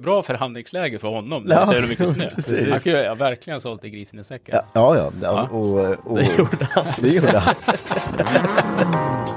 [0.00, 1.44] Bra förhandlingsläge för honom.
[1.48, 2.30] Ja, Ja, så är det mycket snö.
[2.34, 2.70] precis.
[2.70, 4.54] Han kunde ha verkligen sålt i grisen i säcken.
[4.54, 5.12] Ja, ja, ja.
[5.22, 5.48] Ja.
[5.50, 6.84] Och, och, och, Det gjorde han.
[7.00, 7.54] Det gjorde han.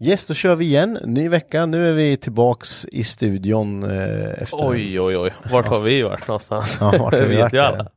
[0.00, 0.98] Yes, då kör vi igen.
[1.04, 1.66] Ny vecka.
[1.66, 4.68] Nu är vi tillbaks i studion eh, efter...
[4.68, 5.34] Oj, oj, oj.
[5.52, 6.78] Vart har vi varit någonstans?
[6.80, 7.54] Ja, vart har det vi vet varit?
[7.54, 7.88] ju alla.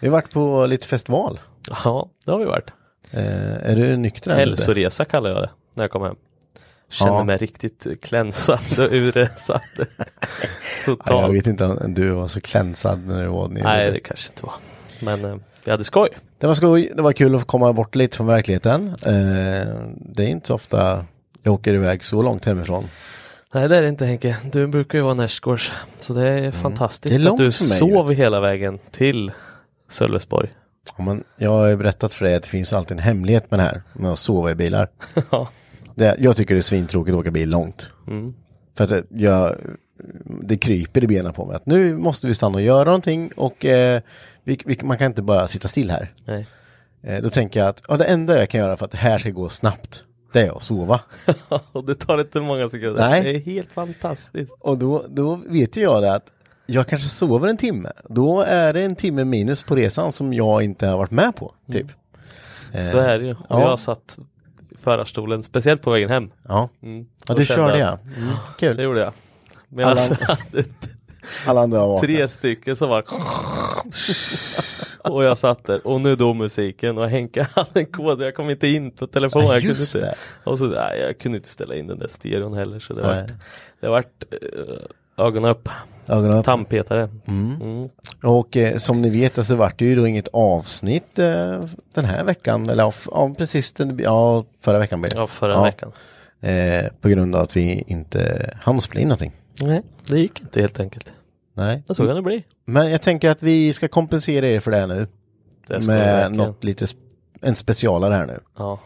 [0.00, 1.40] Vi har varit på lite festival.
[1.84, 2.70] Ja, det har vi varit.
[3.10, 4.34] Eh, är du nykter?
[4.34, 6.16] Hälsoresa kallar jag det när jag kom hem.
[6.90, 7.24] Kände Ja.
[7.24, 9.60] mig riktigt klänsad och urrensad.
[10.86, 11.34] Ja, jag Totalt.
[11.34, 13.62] vet inte om du var så klänsad när du var nere.
[13.64, 14.54] Nej, det kanske inte var.
[15.00, 16.08] Men eh, vi hade skoj.
[16.38, 16.92] Det var skoj.
[16.96, 18.88] Det var kul att komma bort lite från verkligheten.
[18.88, 21.04] Eh, det är inte så ofta
[21.42, 22.88] jag åker iväg så långt hemifrån.
[23.54, 24.36] Nej, det är det inte Henke.
[24.52, 25.72] Du brukar ju vara nästgårds.
[25.98, 27.24] Så det är fantastiskt Mm.
[27.24, 29.32] Det är att du sov hela vägen till
[29.88, 30.48] Sölvesborg.
[30.96, 33.58] Ja, men jag har ju berättat för dig att det finns alltid en hemlighet med
[33.60, 34.88] det här med att sova i bilar.
[35.94, 37.88] Det, jag tycker det är svintråkigt att åka bil långt.
[38.06, 38.34] Mm.
[38.76, 39.56] För att det- jag,
[40.42, 43.64] det kryper i benen på mig att nu måste vi stanna och göra någonting och
[43.64, 44.00] eh,
[44.44, 46.12] vi, vi, man kan inte bara sitta still här.
[46.24, 46.46] Nej.
[47.02, 49.18] Eh, då tänker jag att ja, det enda jag kan göra för att det här
[49.18, 51.00] ska gå snabbt, det är att sova.
[51.72, 53.08] och det tar inte många sekunder.
[53.08, 53.22] Nej.
[53.22, 54.56] Det är helt fantastiskt.
[54.60, 56.32] Och då, då vet jag det att
[56.66, 57.92] jag kanske sover en timme.
[58.08, 61.54] Då är det en timme minus på resan som jag inte har varit med på.
[61.72, 61.86] Typ.
[62.92, 63.30] Så är det ju.
[63.32, 63.60] Och ja.
[63.60, 64.18] jag satt
[64.70, 66.30] i förarstolen, speciellt på vägen hem.
[66.48, 67.06] Ja, Mm.
[67.28, 67.98] ja det körde jag.
[68.00, 68.80] Mm, Det kul.
[68.80, 69.12] gjorde jag.
[69.68, 70.64] Medan hade
[71.46, 72.02] Alla andra vaknat.
[72.02, 73.04] tre stycken som var
[74.98, 78.50] Och jag satt där och nu då musiken och Henke hade en kod jag kom
[78.50, 79.46] inte in på telefonen.
[79.48, 79.98] Ja, jag kunde inte.
[79.98, 80.14] det.
[80.44, 83.20] Och så, nej, jag kunde inte ställa in den där stereon heller så det Nej.
[83.22, 83.30] vart
[83.80, 84.24] Det vart
[85.18, 85.68] uh, ögonen upp.
[86.08, 86.42] Ögonen.
[86.42, 87.08] Tandpetare.
[87.26, 87.60] Mm.
[87.62, 87.88] Mm.
[88.22, 91.60] Och eh, som ni vet så vart det ju då inget avsnitt eh,
[91.94, 92.68] den här veckan.
[92.70, 95.16] Eller ja, precis, den, ja förra veckan blev det.
[95.18, 95.62] Ja, förra Ja.
[95.62, 95.92] veckan.
[96.40, 99.32] Eh, på grund av att vi inte hann spela in någonting.
[99.62, 101.12] Nej, det gick inte helt enkelt.
[101.54, 101.82] Nej.
[101.86, 102.44] Men så kan det bli.
[102.64, 105.06] Men jag tänker att vi ska kompensera er för det här nu.
[105.66, 106.86] Det med något lite,
[107.40, 108.40] en specialare här nu.
[108.58, 108.78] Ja.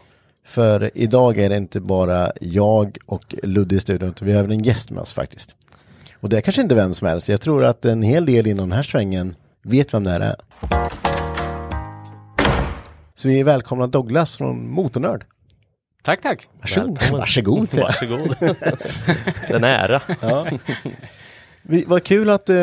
[0.45, 4.51] För idag är det inte bara jag och Ludde i studion, utan vi har även
[4.51, 5.55] en gäst med oss faktiskt.
[6.21, 7.29] Och det är kanske inte vem som helst.
[7.29, 10.35] Jag tror att en hel del inom den här svängen vet vem det här är.
[13.15, 15.25] Så vi välkomnar Douglas från Motornörd.
[16.03, 16.47] Tack, tack.
[16.61, 16.89] Varsågod.
[16.99, 17.19] Välkommen.
[17.19, 17.73] Varsågod.
[17.73, 18.35] Varsågod.
[18.39, 20.01] det är en ära.
[20.21, 20.45] Ja.
[21.61, 22.55] Vi, vad kul att eh,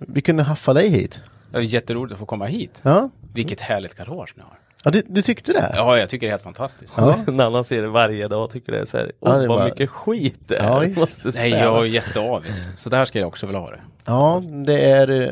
[0.00, 1.22] vi kunde haffa dig hit.
[1.50, 2.80] Det var jätteroligt att få komma hit.
[2.82, 4.58] Ja, Vilket härligt garage ni har.
[4.84, 5.72] Ja du, du tyckte det?
[5.76, 6.94] Ja, jag tycker det är helt fantastiskt.
[6.96, 7.16] Ja.
[7.26, 9.58] När man ser det varje dag tycker det är så här, Ja, det är vad
[9.58, 10.64] bara- mycket skit det är.
[10.64, 12.70] Ja, måste Nej, jag är jätteavis.
[12.76, 13.80] Så där ska jag också vilja ha det.
[14.04, 15.10] Ja, det är...
[15.10, 15.28] eh,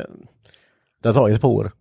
[1.03, 1.71] Det har tagit ett par år.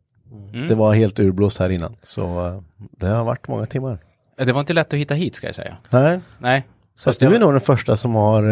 [0.53, 0.69] Mm.
[0.69, 1.97] Det var helt urblåst här innan.
[2.03, 3.99] Så eh, det har varit många timmar.
[4.37, 5.77] Det var inte lätt att hitta hit ska jag säga.
[5.91, 6.67] Nej, Nej.
[6.97, 8.43] Så fast du är jag- nog den första som har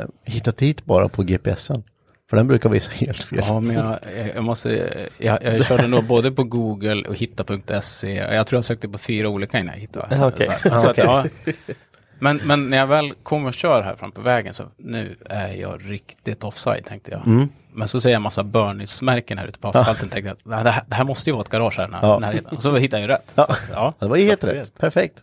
[0.00, 1.82] eh, hittat hit bara på GPSen.
[2.30, 3.38] För den brukar visa helt fel.
[3.46, 3.98] Ja, men jag,
[4.34, 8.12] jag, måste, jag, jag körde nog både på Google och hitta.se.
[8.14, 10.16] Jag tror jag sökte på fyra olika innan jag hittade.
[10.16, 10.48] Ja, okej.
[10.62, 11.24] Så, så att, ja,
[12.18, 15.48] Men, men när jag väl kom och kör här fram på vägen så nu är
[15.48, 17.26] jag riktigt offside tänkte jag.
[17.26, 17.48] Mm.
[17.72, 20.08] Men så ser jag en massa Bernies-märken här ute på asfalten.
[20.08, 21.88] Tänkte jag, "Nej, det, här, det här måste ju vara ett garage här.
[21.88, 22.18] När, Ja.
[22.18, 23.32] när, och så hittade jag ju rätt.
[23.34, 23.44] Ja.
[23.44, 23.94] Så, ja.
[23.98, 24.78] Det var ju helt rätt.
[24.78, 25.22] Perfekt.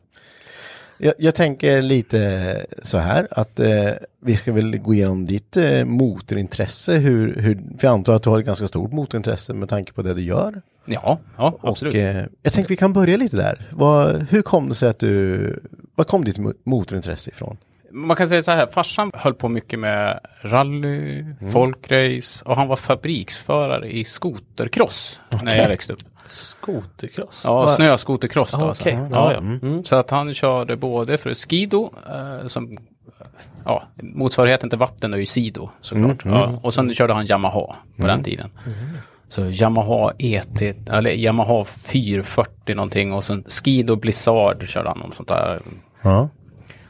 [0.98, 3.90] Jag, jag tänker lite så här att eh,
[4.22, 6.94] vi ska väl gå igenom ditt eh, motorintresse.
[6.94, 10.02] Hur, hur, för jag antar att du har ett ganska stort motorintresse med tanke på
[10.02, 10.62] det du gör.
[10.86, 11.94] ja, ja, absolut.
[11.94, 13.66] Och eh, jag tänker vi kan börja lite där.
[13.72, 15.60] Vad, hur kom det sig att du,
[15.96, 17.58] var kom ditt mo- motorintresse ifrån?
[17.92, 21.52] Man kan säga så här, farsan höll på mycket med rally, Mm.
[21.52, 26.00] folkrace och han var fabriksförare i skotercross när jag växte upp.
[26.28, 27.42] Skotercross?
[27.46, 28.58] Ja, snöskotercross då.
[28.58, 28.84] Ah, alltså.
[28.84, 28.94] okej.
[28.94, 29.08] Ja.
[29.12, 29.38] Ja, ja.
[29.40, 29.84] Mm.
[29.84, 32.78] Så att han körde både för Skido, eh, som
[33.66, 36.26] ja, motsvarigheten till vatten är ju Sido såklart.
[36.26, 38.50] Mm, Ja, och sen körde han Yamaha på den tiden.
[39.28, 45.30] Så Yamaha ET, eller Yamaha 440 någonting och sen Skido Blizzard körde han och sånt
[45.30, 45.62] där.
[46.02, 46.30] Ja.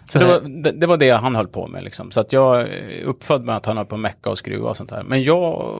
[0.09, 2.11] Så det var det, det var det han höll på med liksom.
[2.11, 4.77] Så att jag är uppfödd med att han höll på att mecka och skruva och
[4.77, 5.03] sånt där.
[5.03, 5.75] Men jag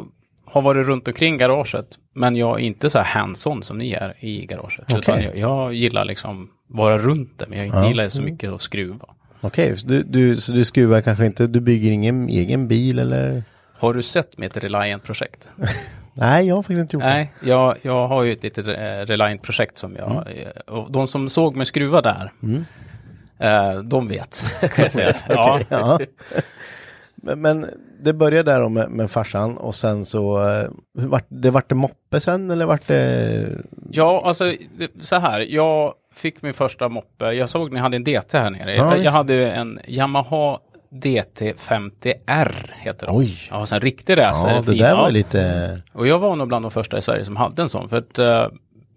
[0.48, 1.86] har varit runt omkring garaget.
[2.14, 4.84] Men jag är inte så här hands-on som ni är i garaget.
[4.84, 4.98] Okej.
[5.00, 7.46] Utan jag, jag gillar liksom vara runt det.
[7.50, 7.88] Men jag inte Ja.
[7.88, 9.06] gillar så mycket att skruva.
[9.42, 13.44] Okej, så du, du, så du skruvar kanske inte, du bygger ingen egen bil eller?
[13.80, 15.48] Har du sett mitt Reliant-projekt?
[16.14, 17.10] Nej, jag har faktiskt inte gjort det.
[17.10, 18.72] Nej, jag, jag har ju ett litet eh,
[19.06, 20.12] Reliant-projekt som jag...
[20.12, 22.32] eh, Och de som såg mig skruva där,
[23.40, 24.46] eh, de vet.
[24.62, 25.16] Kan jag säga.
[25.30, 25.60] ja.
[25.70, 26.00] Ja.
[27.24, 27.66] Men,
[28.04, 31.76] det började där då med, med farsan och sen så, eh, vart, det vart det
[31.76, 33.50] moppe sen eller vart det?
[33.92, 34.54] Ja, alltså
[35.00, 35.40] så här.
[35.40, 37.26] Jag fick min första moppe.
[37.32, 38.76] Jag såg ni hade en DT här nere.
[38.76, 40.60] Ja, jag, jag hade en Yamaha
[40.92, 43.16] DT50R heter den.
[43.16, 43.36] Oj.
[43.52, 44.50] Ja, en riktig racer.
[44.50, 44.78] Ja, det fin.
[44.78, 45.10] där var Ja.
[45.10, 47.90] lite, Och jag var nog bland de första i Sverige som hade en sån.
[47.90, 48.48] För att eh,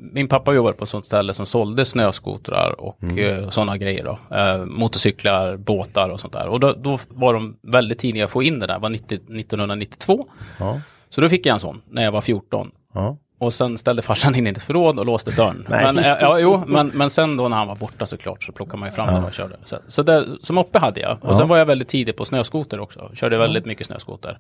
[0.01, 3.51] min pappa jobbade på ett sånt ställe som sålde snöskotrar och mm.
[3.51, 4.37] sådana grejer då.
[4.37, 6.49] Eh, motorcyklar, båtar och sånt där.
[6.49, 8.75] Och då, då var de väldigt tidiga att få in det där.
[8.75, 10.25] Det var 90, 1992.
[10.59, 12.71] ja, Så då fick jag en sån när jag var 14.
[12.95, 13.17] ja.
[13.41, 15.67] Och sen ställde farsan in i ett förråd och låste dörren.
[15.69, 18.79] Men, äh, ja, jo, men, men sen då när han var borta såklart så plockade
[18.79, 19.57] man ju fram den och körde.
[19.65, 21.19] Så, så det, som moppe hade jag.
[21.21, 23.11] Och sen var jag väldigt tidig på snöskoter också.
[23.15, 24.39] Körde väldigt mycket snöskoter.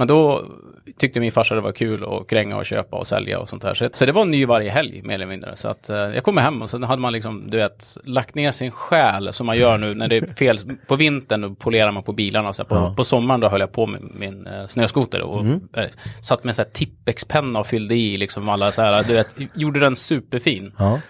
[0.00, 0.44] Men då
[0.98, 3.74] tyckte min farsa det var kul att kränga och köpa och sälja och sånt där.
[3.74, 5.56] Så, så det var en ny varje helg mer eller mindre.
[5.56, 8.52] Så att eh, jag kom hem och sen hade man liksom, du vet, lagt ner
[8.52, 10.58] sin själ som man gör nu när det är fel.
[10.86, 13.60] På vintern då polerar man på bilarna och så här, på, på sommaren då höll
[13.60, 15.90] jag på med min eh, snöskoter och eh,
[16.22, 19.96] satt med en Tippex-penna och fyllde i liksom alla så här, du vet, gjorde den
[19.96, 20.72] superfin.
[20.78, 21.00] ja.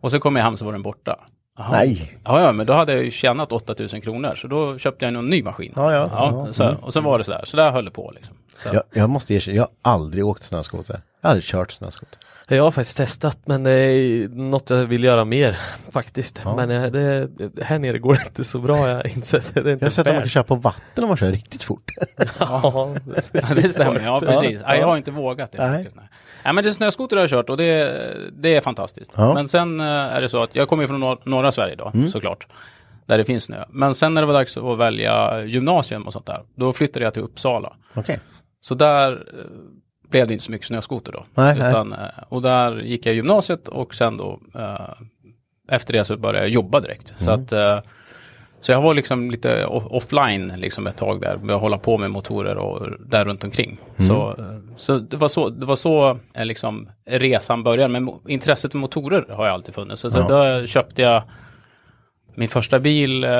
[0.00, 1.16] Och så kom jag hem så var den borta.
[1.60, 1.72] Jaha.
[1.72, 2.18] Nej.
[2.24, 5.28] Ja, ja, men då hade jag ju tjänat 8000 kronor så då köpte jag en
[5.28, 5.72] ny maskin.
[5.76, 6.52] Ja, ja, ja.
[6.52, 8.36] så, och så var det så där, så där höll det på liksom.
[8.56, 8.68] Så.
[8.72, 11.00] Jag, jag måste erkänna, jag har aldrig åkt snöskoter.
[11.20, 12.18] Jag har aldrig kört snöskoter.
[12.48, 15.58] Jag har faktiskt testat men det är något jag vill göra mer
[15.90, 16.42] faktiskt.
[16.44, 16.56] Ja.
[16.56, 19.54] Men eh, det, här nere går det inte så bra jag har insett.
[19.54, 21.30] Det är inte Jag har sett att man kan köra på vatten om man kör
[21.30, 21.90] riktigt fort.
[22.38, 22.94] Ja,
[23.54, 24.60] det stämmer, ja precis.
[24.66, 25.58] Ja, jag har inte vågat det.
[25.66, 25.76] Nej.
[25.84, 25.96] faktiskt,
[26.44, 26.54] Nej.
[26.54, 27.92] Men det är snöskoter har jag kört och det,
[28.32, 29.12] det är fantastiskt.
[29.16, 29.34] Ja.
[29.34, 32.08] Men sen eh, är det så att jag kommer från nor- norra Sverige då, Mm.
[32.08, 32.46] såklart.
[33.06, 33.64] Där det finns snö.
[33.70, 37.14] Men sen när det var dags att välja gymnasium och sånt där, då flyttade jag
[37.14, 37.72] till Uppsala.
[37.94, 38.20] Okej.
[38.60, 39.44] Så där eh,
[40.10, 41.24] blev det inte så mycket snöskoter då.
[41.34, 41.70] Nej, nej.
[41.70, 41.98] Utan, eh,
[42.28, 44.90] och där gick jag gymnasiet och sen då eh,
[45.68, 47.12] efter det så började jag jobba direkt.
[47.16, 47.44] Så Mm.
[47.44, 47.80] att eh,
[48.62, 52.10] så jag var liksom lite off- offline liksom ett tag där att hålla på med
[52.10, 53.78] motorer och där runt omkring.
[53.96, 54.08] Mm.
[54.08, 54.36] Så,
[54.76, 57.88] så det var så, det var så liksom resan började.
[57.88, 60.00] Men intresset för motorer har jag alltid funnits.
[60.00, 61.22] Så, så då köpte jag
[62.34, 63.30] min första bil, eh,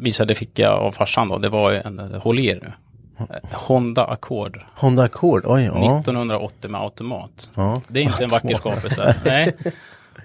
[0.00, 1.38] visade fick jag av farsan då.
[1.38, 2.72] Det var en, håll i er nu.
[3.18, 4.60] Eh, Honda Accord.
[4.74, 5.98] Honda Accord, oj ja.
[5.98, 7.50] 1980 med automat.
[7.54, 7.82] Ja.
[7.88, 9.16] Det är inte en vacker skapelse.
[9.24, 9.56] Nej.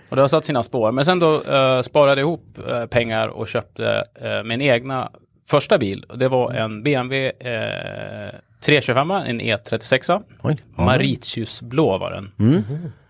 [0.10, 0.92] Och det har satt sina spår.
[0.92, 5.10] Men sen då eh, sparade jag ihop eh, pengar och köpte eh, min egna
[5.48, 6.06] första bil.
[6.10, 8.34] Och Det var en BMW eh,
[8.66, 10.24] 325, en E36.
[10.42, 10.58] Oj.
[10.78, 10.84] Ja.
[10.84, 12.32] Mauritiusblå var den.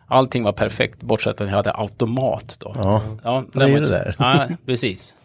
[0.08, 2.76] Allting var perfekt, bortsett från att jag hade automat då.
[2.76, 3.02] Ja.
[3.24, 4.16] ja det var det där.
[4.20, 5.16] Ja, precis.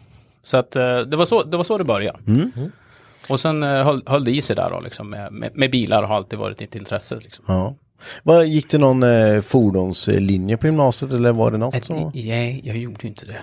[0.41, 2.19] Så att eh, det var så det, var så det började.
[2.27, 2.51] Mm.
[3.29, 6.03] Och sen eh, höll, höll det i sig där då, liksom, med, med, med bilar
[6.03, 7.15] har alltid varit ett intresse.
[7.15, 7.45] Liksom.
[7.47, 7.75] Ja.
[8.23, 12.11] Vad, gick det någon eh, fordonslinje på gymnasiet eller var det något Ett, så?
[12.15, 13.37] nej, jag gjorde inte det.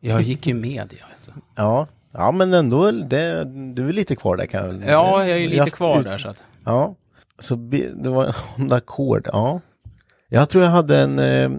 [0.00, 0.60] Jag gick ju.
[0.60, 1.32] Vet du.
[1.56, 1.86] Ja.
[2.12, 5.60] Ja men ändå, det, du är lite kvar där kan jag Ja, jag är lite
[5.60, 6.18] haft kvar ut- där.
[6.18, 6.94] Så att, Ja.
[7.38, 7.54] Så
[7.96, 9.60] det var Honda Accord, ja.
[10.28, 11.50] Jag tror jag hade en, eh,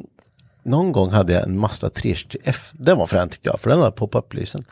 [0.63, 2.69] någon gång hade jag en Mazda 320F.
[2.73, 4.63] Den var frän tyckte jag, för den hade pop-up-lysen.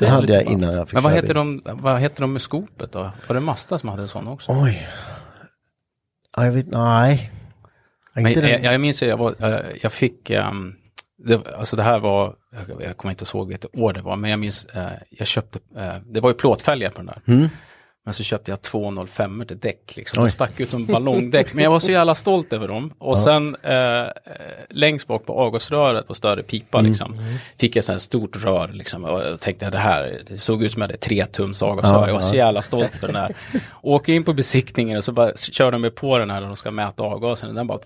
[0.00, 2.92] Är hade jag innan jag fick men vad heter, de, vad heter de med skopet
[2.92, 3.10] då?
[3.28, 4.52] Var det Mazda som hade en sån också?
[4.52, 4.88] Oj.
[6.36, 7.30] Ja, Jag vet, nej.
[8.14, 9.34] Men jag, jag minns ju, jag, var,
[9.82, 10.74] jag fick, ehm,
[11.18, 12.34] det, alltså det här var,
[12.68, 15.58] jag, jag kommer inte ihåg vilket år det var, men jag minns, eh, jag köpte,
[15.76, 17.48] eh, det var ju plåtfälgar på den där.
[18.04, 20.24] Men så köpte jag 205 till däck, liksom.
[20.24, 21.54] Det stack ut som ballongdäck.
[21.54, 22.92] Men jag var så jävla stolt över dem.
[22.98, 24.06] Och sen eh,
[24.70, 27.16] längst bak på avgasröret på större pipa, liksom,
[27.58, 29.04] fick jag så här stort rör, liksom.
[29.04, 32.06] Och tänkte att det här, det såg ut som att jag hade tre tums avgasrör.
[32.06, 33.34] jag var så jävla stolt för den här.
[33.82, 36.56] Åker in på besiktningen och så bara kör de mig på den här när de
[36.56, 37.54] ska mäta avgasen.
[37.54, 37.78] Den bara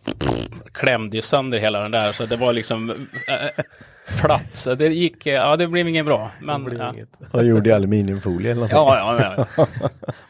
[0.73, 2.13] klämde ju sönder hela den där.
[2.13, 3.65] Så det var liksom eh,
[4.07, 4.57] platt.
[4.57, 6.31] Så det gick, eh, ja det blev inget bra.
[6.41, 6.93] Men, blir ja.
[6.93, 7.09] inget.
[7.31, 8.71] Och gjorde i aluminiumfolie eller något.
[8.71, 9.67] Ja, ja, ja.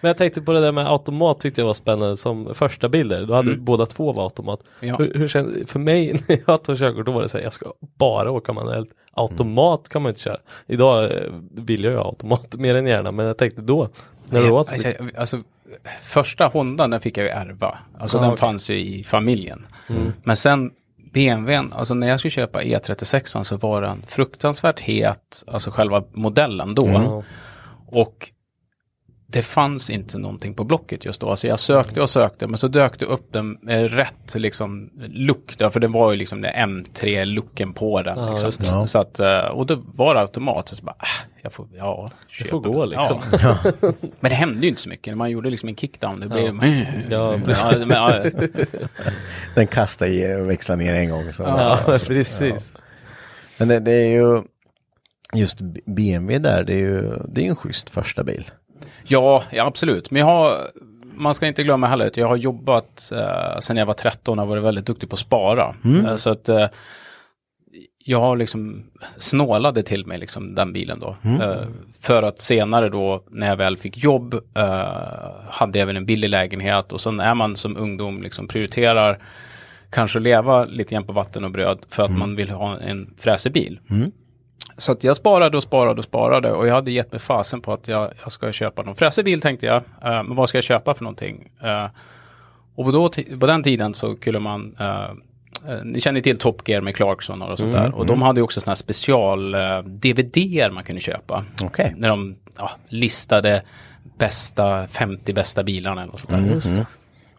[0.01, 3.27] Men jag tänkte på det där med automat tyckte jag var spännande som första bilder.
[3.27, 4.61] Då hade båda två var automat.
[4.81, 4.97] Ja.
[4.97, 7.53] Hur, hur känns, för mig när jag tog körkort då var det så här, jag
[7.53, 8.91] ska bara åka manuellt.
[9.13, 10.39] Automat kan man inte köra.
[10.67, 13.89] Idag eh, vill jag ju automat mer än gärna men jag tänkte då
[14.31, 15.43] när det var så alltså, alltså,
[16.03, 17.79] första Honda den fick jag ju ärva.
[17.99, 19.67] Alltså den fanns ju i familjen.
[20.23, 20.71] Men sen
[21.13, 26.75] BMWn, alltså när jag skulle köpa E36 så var den fruktansvärt het, alltså själva modellen
[26.75, 27.23] då.
[27.87, 28.31] Och
[29.29, 31.31] det fanns inte någonting på Blocket just då.
[31.31, 35.55] Alltså jag sökte och sökte men så dök det upp den med rätt liksom look
[35.59, 38.19] då, för det var ju liksom det M3-looken på den.
[38.19, 38.81] Ja, liksom.
[38.81, 38.87] det.
[38.87, 42.61] Så att, eh, och då var det automatiskt bara, äh, jag får, ja, Det får
[42.61, 42.89] gå den.
[42.89, 43.21] liksom.
[43.43, 43.59] Ja.
[44.21, 45.07] Men det hände ju inte så mycket.
[45.07, 46.45] När man gjorde liksom en kickdown, det blev
[47.11, 48.25] Ja, ja, men, ja,
[49.55, 51.33] Den kastade i och växlade ner en gång.
[51.33, 51.43] Så.
[51.43, 52.73] Ja, precis.
[53.59, 54.43] Men det, det är ju
[55.35, 58.51] just BMW där, det är ju det är en schysst första bil.
[59.09, 60.11] Ja, ja, absolut.
[60.11, 60.71] Men jag har,
[61.15, 64.49] man ska inte glömma heller att jag har jobbat eh, sedan jag var 13 och
[64.49, 65.75] varit väldigt duktig på att spara.
[66.07, 66.67] Eh, så att eh,
[68.05, 68.87] jag har liksom
[69.17, 71.17] snålade till mig liksom den bilen då.
[71.41, 71.63] Eh,
[72.01, 74.91] för att senare då när jag väl fick jobb eh,
[75.51, 79.19] hade jag även en billig lägenhet och sen är man som ungdom liksom prioriterar
[79.91, 83.53] kanske leva lite grann på vatten och bröd för att man vill ha en fräsig
[83.53, 83.81] bil.
[84.79, 87.73] Så att jag sparade och sparade och sparade och jag hade gett mig fasen på
[87.73, 89.77] att jag, jag ska köpa någon fräsig bil tänkte jag.
[89.77, 89.83] Eh,
[90.23, 91.49] men vad ska jag köpa för någonting?
[91.63, 91.87] Eh,
[92.75, 95.05] och på, då, på den tiden så kunde man, eh,
[95.73, 97.95] eh, ni känner till Top Gear med Clarkson och sånt där.
[97.95, 101.45] Och de hade ju också sådana här special eh, DVD man kunde köpa.
[101.65, 101.95] Okej.
[101.97, 103.63] När de ja, listade
[104.19, 106.87] bästa 50 bästa bilarna eller sånt där.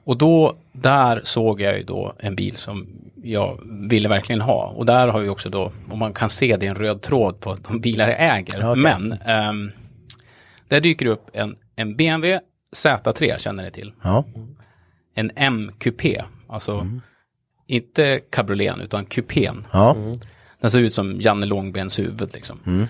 [0.08, 2.88] Och då, där såg jag ju då en bil som
[3.24, 3.60] jag
[3.90, 4.68] ville verkligen ha.
[4.68, 7.40] Och där har vi också då, och man kan se det i en röd tråd
[7.40, 8.72] på de bilar jag äger.
[8.72, 8.84] Okej.
[8.84, 9.72] Men, ehm,
[10.68, 12.40] där dyker det upp en, en BMW
[12.76, 13.94] Z3, känner ni till?
[14.02, 14.26] Ja.
[15.16, 16.88] En M-kupé, alltså
[17.66, 19.68] inte cabrioleten utan kupén.
[19.72, 19.96] Ja.
[20.62, 22.88] Den ser ut som Janne Långbens huvud liksom.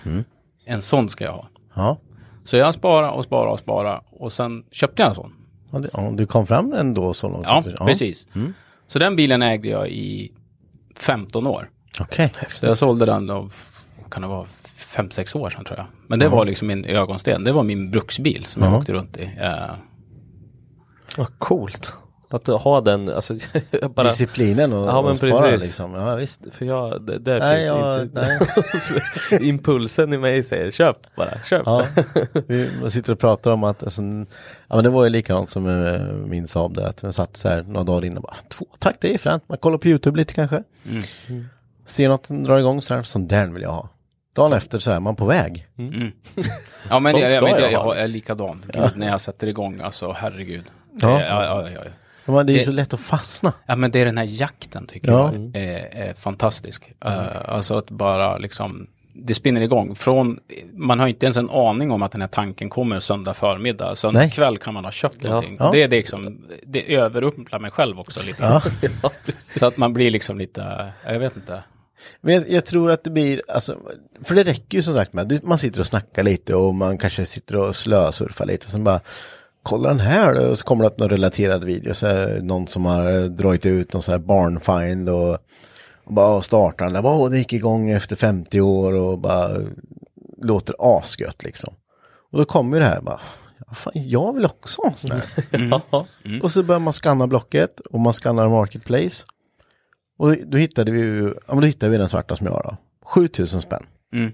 [0.65, 1.49] En sån ska jag ha.
[1.75, 1.97] Ja.
[2.43, 5.36] Så jag sparade och sparade och sparade och sen köpte jag en sån.
[5.71, 7.45] Ja, det, ja, du kom fram ändå så långt.
[7.49, 8.27] Ja, du- precis.
[8.87, 10.31] Så den bilen ägde jag i
[10.95, 11.69] 15 år.
[11.99, 12.31] Okej.
[12.49, 13.49] Så jag sålde den då,
[14.11, 14.45] kan det vara
[14.95, 15.85] 5-6 år sedan tror jag.
[16.07, 17.43] Men det var liksom min ögonsten.
[17.43, 19.23] Det var min bruksbil som jag åkte runt i.
[19.41, 19.71] Eh,
[21.17, 21.93] Vad coolt.
[22.29, 23.35] Att ha den, alltså
[23.81, 25.61] jag bara, Disciplinen och, Ja, men och spara precis.
[25.61, 25.93] liksom.
[25.93, 26.41] Ja, visst.
[26.51, 31.61] för jag, det, där Nej, finns jag- inte, impulsen i mig säger köp bara, köp.
[31.65, 31.85] Ja,
[32.47, 34.01] vi man sitter och pratar om att alltså,
[34.67, 37.49] ja, men det var ju likadant som med min Saab där, att vi satt så
[37.49, 39.43] här några dagar innan och bara två tack det är fränt.
[39.49, 40.63] Man kollar på YouTube lite kanske.
[41.85, 43.89] Ser något drar igång så här, sån där vill jag ha.
[44.35, 45.67] Dagen efter så är man på väg.
[46.89, 48.65] ja men jag, jag, jag jag, jag, är likadan.
[48.73, 50.63] Gud, när jag sätter igång, alltså herregud.
[51.01, 51.07] Ja.
[51.07, 51.81] Det, ja, ja, ja,
[52.27, 52.33] ja.
[52.37, 53.53] Ja, det är ju Det- så lätt att fastna.
[53.65, 55.33] Ja men det är den här jakten tycker Ja.
[55.33, 56.91] jag är, är fantastisk.
[57.05, 59.95] Eh, alltså att bara liksom, det spinner igång.
[59.95, 60.39] Från,
[60.73, 63.95] man har inte ens en aning om att den här tanken kommer söndag förmiddag.
[63.95, 64.31] Söndag Nej.
[64.31, 65.55] kväll kan man ha köpt någonting.
[65.59, 65.69] Ja.
[65.71, 68.43] Det är det liksom, det överrumplar mig själv också lite.
[68.43, 68.61] Ja.
[69.03, 69.11] Ja.
[69.39, 71.63] Så att man blir liksom lite, jag vet inte.
[72.21, 73.77] Men jag, jag tror att det blir, alltså,
[74.23, 76.97] för det räcker ju som sagt med, du- man sitter och snackar lite och man
[76.97, 78.71] kanske sitter och slösurfar lite.
[78.71, 78.99] Så bara,
[79.67, 81.93] kolla den här då, och så kommer det upp någon relaterad video.
[81.93, 85.37] Så är det någon som har dragit ut någon sån här barnfind och,
[86.03, 89.49] och bara startar den där, bara, det gick igång efter 50 år och bara
[90.41, 91.73] låter asgött liksom.
[92.31, 93.19] Och då kommer det här, bara,
[93.73, 95.23] fan, jag vill också ha en sån här.
[95.91, 96.05] Ja.
[96.43, 99.25] Och så börjar man scanna blocket och man scannar marketplace.
[100.19, 102.63] Och då hittade vi ju, ja men då hittade vi den svarta som jag har
[102.63, 102.77] då.
[103.05, 103.83] 7000 spänn.
[104.13, 104.31] Mm.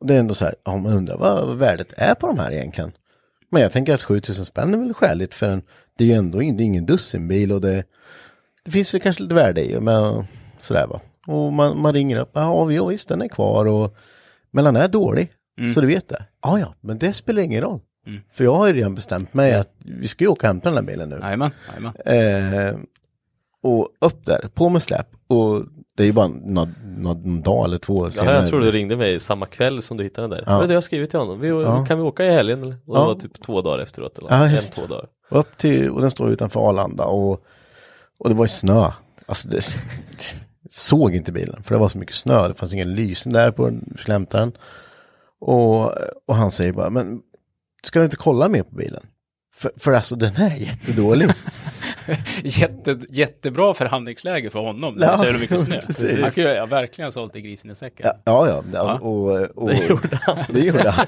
[0.00, 2.52] Och det är ändå så här, ja man undrar vad värdet är på de här
[2.52, 2.92] egentligen.
[3.50, 5.62] Men jag tänker att 7000 spänn är väl skäligt för en,
[5.98, 7.84] det är ju ändå ingen, ingen dussinbil och det,
[8.64, 10.24] det finns väl kanske lite värde i men
[10.58, 11.00] sådär va.
[11.26, 13.96] Och man, man ringer upp, ja ja, visst den är kvar och,
[14.50, 15.30] men den är dålig.
[15.74, 16.24] Så du vet det.
[16.42, 17.80] Ja ja, men det spelar ingen roll.
[18.32, 20.76] För jag har ju redan bestämt mig att vi ska ju åka och hämta den
[20.76, 21.18] här bilen nu.
[21.22, 21.92] Jajamän, jajamän.
[22.04, 22.76] Eh,
[23.62, 25.06] och upp där, på med släp.
[25.26, 25.64] Och
[26.00, 28.34] det är ju bara någon, någon dag eller två Ja, senare.
[28.36, 30.44] jag tror du ringde mig samma kväll som du hittade den där.
[30.46, 30.52] Ja.
[30.54, 30.60] Ja.
[30.60, 31.40] Det det jag skrivit till honom.
[31.40, 31.84] Vi, Ja.
[31.88, 32.62] Kan vi åka i helgen?
[32.62, 32.76] eller?
[32.86, 33.06] Och det Ja.
[33.06, 34.18] var typ två dagar efteråt.
[34.18, 34.30] Eller?
[34.30, 34.72] Ja, en, just.
[34.74, 35.06] två dagar.
[35.30, 37.44] Och upp till, och den står utanför Arlanda och,
[38.18, 38.90] och det var ju snö.
[39.26, 39.76] Alltså det
[40.70, 42.48] såg inte bilen för det var så mycket snö.
[42.48, 43.70] Det fanns ingen lysen där på
[44.30, 44.52] den.
[45.40, 45.84] Och,
[46.26, 47.20] och han säger bara, men
[47.82, 49.02] ska du inte kolla mer på bilen?
[49.54, 51.28] För, för alltså den här är jättedålig.
[52.44, 54.96] Jätte, jättebra förhandlingsläge för honom.
[55.00, 55.80] Ja, det så är det mycket snö.
[55.86, 56.20] precis.
[56.20, 58.06] Han kunde verkligen ha sålt i grisen i säcken.
[58.06, 58.62] Ja, ja, ja.
[58.72, 58.98] Ja.
[58.98, 60.38] Och, och, Det gjorde han.
[60.48, 61.06] Det gjorde han.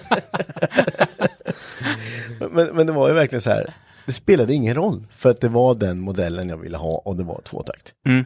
[2.50, 3.74] men, men det var ju verkligen så här,
[4.06, 5.06] det spelade ingen roll.
[5.12, 7.94] För att det var den modellen jag ville ha och det var tvåtakt.
[8.06, 8.24] Mm.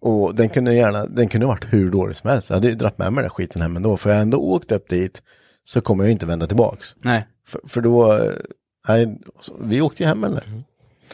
[0.00, 2.50] Och den kunde gärna, den kunde varit hur dålig som helst.
[2.50, 3.96] Jag hade ju dratt med mig den skiten hem ändå.
[3.96, 5.22] För jag ändå åkt upp dit
[5.64, 6.96] så kommer jag inte vända tillbaks.
[6.98, 7.26] Nej.
[7.46, 8.32] För, för då, eh,
[8.88, 9.18] nej,
[9.60, 10.44] vi åkte ju hem eller?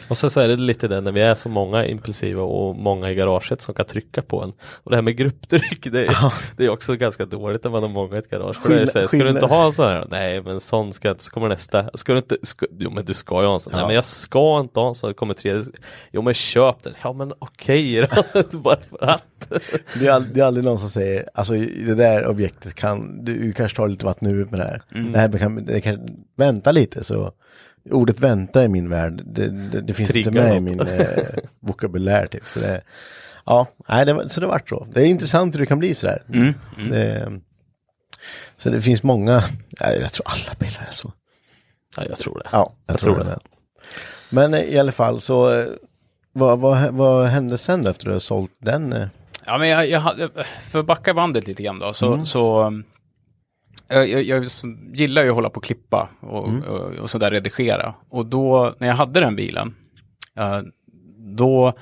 [0.08, 3.10] Och sen så är det lite det när vi är så många impulsiva och många
[3.10, 4.52] i garaget som kan trycka på en.
[4.82, 7.90] Och det här med grupptryck, det är, det är också ganska dåligt när man har
[7.90, 8.56] många i ett garage.
[8.62, 10.06] För det är ska du inte ha en sån här?
[10.10, 11.90] Nej men sån ska jag inte, så kommer nästa.
[11.94, 13.72] Ska du inte, ska, jo men du ska ju ha en sån.
[13.72, 13.86] Nej Ja.
[13.86, 15.62] men jag ska inte ha en sån, kommer tredje.
[16.12, 16.94] Jo men köp den.
[17.02, 18.08] Ja men okej
[18.52, 18.58] då.
[18.58, 19.52] Bara för att.
[20.00, 21.54] Det är, all, det är aldrig någon som säger, alltså
[21.86, 24.82] det där objektet kan, du kanske tar lite vatten ur med det här.
[25.12, 27.32] Det här kan, det kan, vänta lite så.
[27.90, 30.90] Ordet vänta i min värld, det, det, det finns inte Triggar med i något.
[30.90, 31.06] min eh,
[31.60, 32.46] vokabulär typ.
[32.48, 32.82] Så det,
[33.46, 34.86] ja, nej, det, så det vart så.
[34.90, 36.22] Det är intressant hur det kan bli sådär.
[36.32, 36.54] Mm.
[36.90, 37.32] Det,
[38.56, 39.42] så det finns många,
[39.80, 41.12] jag tror alla bilar är så.
[41.96, 42.48] Ja jag tror det.
[42.52, 43.38] Ja, jag, Jag tror, tror det.
[44.30, 45.66] Men eh, i alla fall så, eh,
[46.32, 48.92] vad, vad, vad hände sen då efter att du har sålt den?
[48.92, 49.06] eh?
[49.46, 50.28] Ja, men jag, jag hade,
[50.62, 52.84] för att backa bandet lite grann då, så, så um,
[53.88, 54.46] jag, jag,
[54.94, 57.94] gillar ju att hålla på och klippa och, och, och sådär redigera.
[58.10, 59.74] Och då, när jag hade den bilen,
[61.18, 61.72] då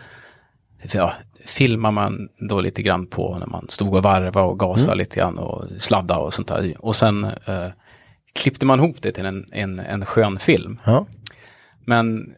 [0.92, 1.12] ja,
[1.46, 5.38] filmar man då lite grann på när man stod och varvade och gasade lite grann
[5.38, 6.74] och sladda och sånt där.
[6.78, 7.66] Och sen eh,
[8.34, 10.78] klippte man ihop det till en, en, en skön film.
[10.84, 11.06] Ja,
[11.84, 12.34] Men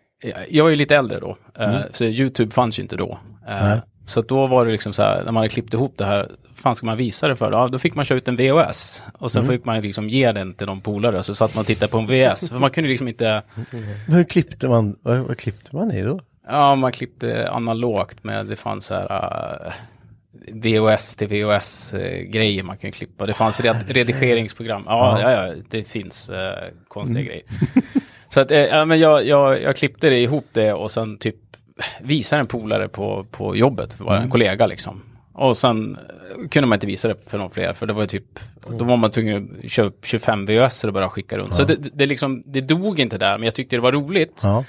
[0.48, 3.18] jag- var ju lite äldre då, eh, så YouTube fanns ju inte då.
[3.48, 3.76] Eh.
[4.06, 6.30] Så då var det liksom så här, när man hade klippt ihop det här,
[6.64, 7.52] fan ska man visa det för?
[7.52, 9.02] Ja, då fick man köra ut en VHS.
[9.18, 11.90] Och sen fick man liksom ge den till de polare, så satt man och tittade
[11.90, 12.48] på en VHS.
[12.48, 13.42] för man kunde liksom inte,
[14.06, 16.20] Men hur klippte man, vad, klippte man i då?
[16.48, 19.72] ja man klippte analogt med, det fanns så här uh,
[20.52, 23.26] VHS till VHS eh, grejer man kunde klippa.
[23.26, 24.82] Det fanns red, redigeringsprogram.
[24.86, 25.46] Ja, ja.
[25.46, 27.42] Ja, det finns eh, konstiga grejer.
[28.28, 31.36] Så att, eh, ja, men jag, jag, jag klippte det ihop det och sen typ
[32.00, 35.02] visade en polare på, på jobbet, var en kollega liksom.
[35.34, 38.40] Och sen eh, kunde man inte visa det för någon fler, för det var typ,
[38.78, 41.54] då var man tvungen att köpa 25 VHS och bara skicka runt.
[41.54, 44.40] Så det, det, liksom, det dog inte där, men jag tyckte det var roligt.
[44.44, 44.64] Ja,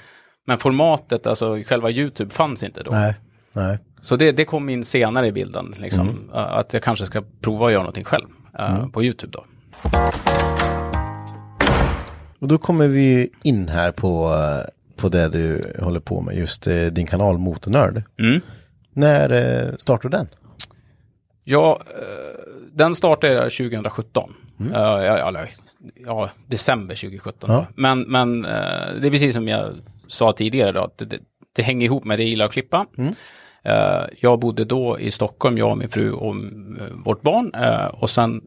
[0.46, 2.90] Men formatet, alltså själva YouTube fanns inte då.
[2.90, 3.14] nej,
[3.52, 3.78] nej.
[4.00, 7.72] Så det, det kom in senare i bilden, liksom, att jag kanske ska prova att
[7.72, 8.26] göra någonting själv
[8.58, 9.44] eh, på YouTube då.
[12.38, 16.66] Och då kommer vi in här på, eh, på det du håller på med, just
[16.66, 18.02] eh, din kanal Motornörd.
[18.18, 18.40] Mm.
[18.92, 20.28] När eh, startade den?
[21.48, 22.40] Ja, eh,
[22.72, 24.34] den startade jag 2017.
[24.60, 25.50] Eh, ja, eller,
[26.06, 27.50] ja, december 2017.
[27.52, 27.66] Ja.
[27.74, 28.50] Men, men eh,
[29.00, 29.74] det är precis som jag
[30.06, 31.18] sa tidigare då, att det,
[31.56, 32.86] det, hänger ihop med det jag gillar att klippa.
[33.64, 36.36] Eh, jag bodde då i Stockholm, jag och min fru och
[37.04, 37.52] vårt barn.
[37.92, 38.40] och sen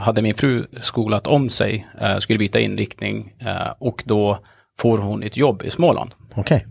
[0.00, 1.86] hade min fru skolat om sig,
[2.18, 3.34] skulle byta inriktning
[3.78, 4.38] och då
[4.78, 6.10] får hon ett jobb i Småland.
[6.34, 6.66] Okej.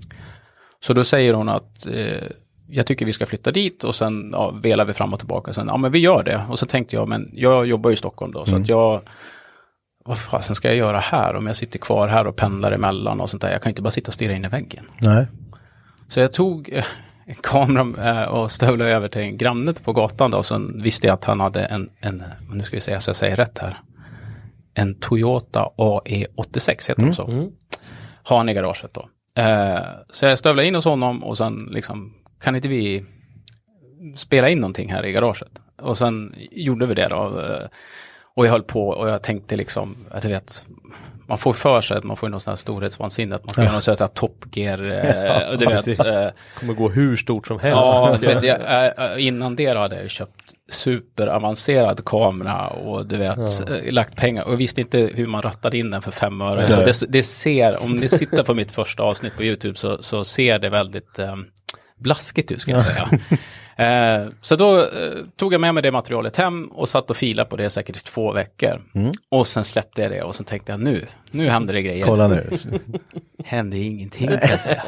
[0.80, 1.88] Så då säger hon att
[2.68, 5.54] jag tycker vi ska flytta dit och sen ja, velar vi fram och tillbaka.
[5.54, 6.46] Sen, ja men vi gör det.
[6.50, 9.02] Och så tänkte jag, men jag jobbar ju i Stockholm då, så att jag,
[10.06, 13.30] vad fasen ska jag göra här om jag sitter kvar här och pendlar emellan och
[13.30, 13.52] sånt där.
[13.52, 14.86] Jag kan inte bara sitta och stirra in i väggen.
[14.98, 15.28] Nej.
[16.08, 16.86] Så jag tog eh,
[17.26, 21.08] en kamera eh, och stövlade över till en granne på gatan då, och sen visste
[21.08, 23.78] jag att han hade en, en nu ska vi se så jag säger rätt här,
[24.74, 27.50] en Toyota AE86 heter de så.
[28.24, 29.10] Har han i garaget då.
[29.42, 33.04] Eh, så jag stövlade in hos honom och sen liksom, kan inte vi
[34.16, 35.52] spela in någonting här i garaget?
[35.82, 37.40] Och sen gjorde vi det då.
[37.42, 37.68] eh,
[38.36, 40.66] Och jag höll på och jag tänkte liksom, att du vet,
[41.28, 43.74] man får för sig att man får någon sån här storhetsvansinne, att man ska göra
[43.74, 46.28] något sånt här Top Gear, eh, och du vet, eh,
[46.60, 47.78] Kommer gå hur stort som helst.
[47.78, 48.86] Ja, du vet, jag,
[49.18, 54.60] äh, innan det hade jag köpt superavancerad kamera och du vet, äh, lagt pengar och
[54.60, 56.62] visste inte hur man rattade in den för fem öre.
[56.70, 60.24] Så det, det ser, om ni sitter på mitt första avsnitt på YouTube så, så
[60.24, 61.20] ser det väldigt
[62.04, 63.10] blaskigt ut ska jag säga.
[63.76, 64.86] Eh, så då eh,
[65.36, 68.00] tog jag med mig det materialet hem och satt och filade på det säkert i
[68.00, 68.82] två veckor.
[69.30, 72.06] Och sen släppte jag det och sen tänkte jag nu, nu händer det grejer.
[72.06, 72.58] Kolla nu.
[73.46, 74.84] Hände ingenting kan jag säga.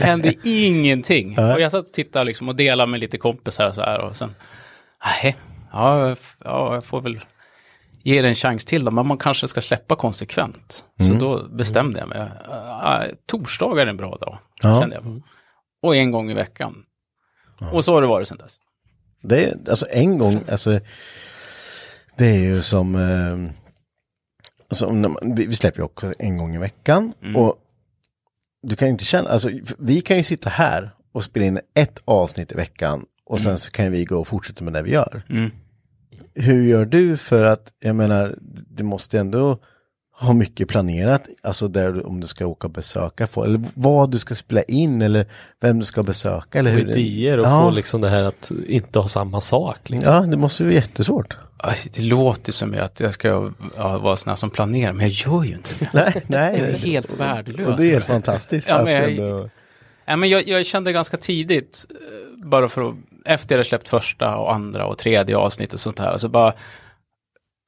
[0.00, 1.38] Hände ingenting.
[1.38, 3.98] Och jag satt och tittade liksom och delade med lite kompisar och så här.
[4.00, 4.34] Och sen
[5.04, 5.36] Nej,
[5.72, 7.20] ja, ja, jag får väl
[8.02, 10.84] ge det en chans till då, men man kanske ska släppa konsekvent.
[11.00, 11.12] Mm.
[11.12, 12.18] Så då bestämde jag mig.
[12.18, 14.80] Uh, torsdagar är en bra dag, Ja.
[14.80, 15.22] kände jag.
[15.84, 16.84] Och en gång i veckan.
[17.72, 18.60] Och så har det varit sedan dess.
[19.22, 20.80] Det är, alltså en gång, alltså
[22.16, 23.54] det är ju som, eh,
[24.68, 27.58] alltså, man, vi, vi släpper ju också en gång i veckan och
[28.62, 31.98] du kan ju inte känna, alltså vi kan ju sitta här och spela in ett
[32.04, 35.22] avsnitt i veckan och sen så kan vi gå och fortsätta med det vi gör.
[35.30, 35.50] Mm.
[36.34, 39.58] Hur gör du för att, jag menar, det måste ändå
[40.20, 44.10] ha mycket planerat, alltså där du, om du ska åka och besöka folk, eller vad
[44.10, 45.26] du ska spela in eller
[45.60, 46.90] vem du ska besöka eller Och hur.
[46.98, 47.62] idéer och ja.
[47.62, 49.90] få liksom det här att inte ha samma sak.
[49.90, 50.14] Liksom.
[50.14, 51.36] Ja, det måste ju vara jättesvårt.
[51.94, 55.44] Det låter som att jag ska ja, vara sån här som planerar, men jag gör
[55.44, 55.90] ju inte det.
[55.94, 56.58] Nej, nej.
[56.58, 57.66] Jag är helt värdelös.
[57.66, 58.68] Och det är helt fantastiskt.
[58.68, 59.48] Ja, men jag- ändå...
[60.06, 63.88] Ja, men jag, jag kände ganska tidigt, eh, bara för att, efter jag hade släppt
[63.88, 66.52] första och andra och tredje avsnittet och sånt här, så bara,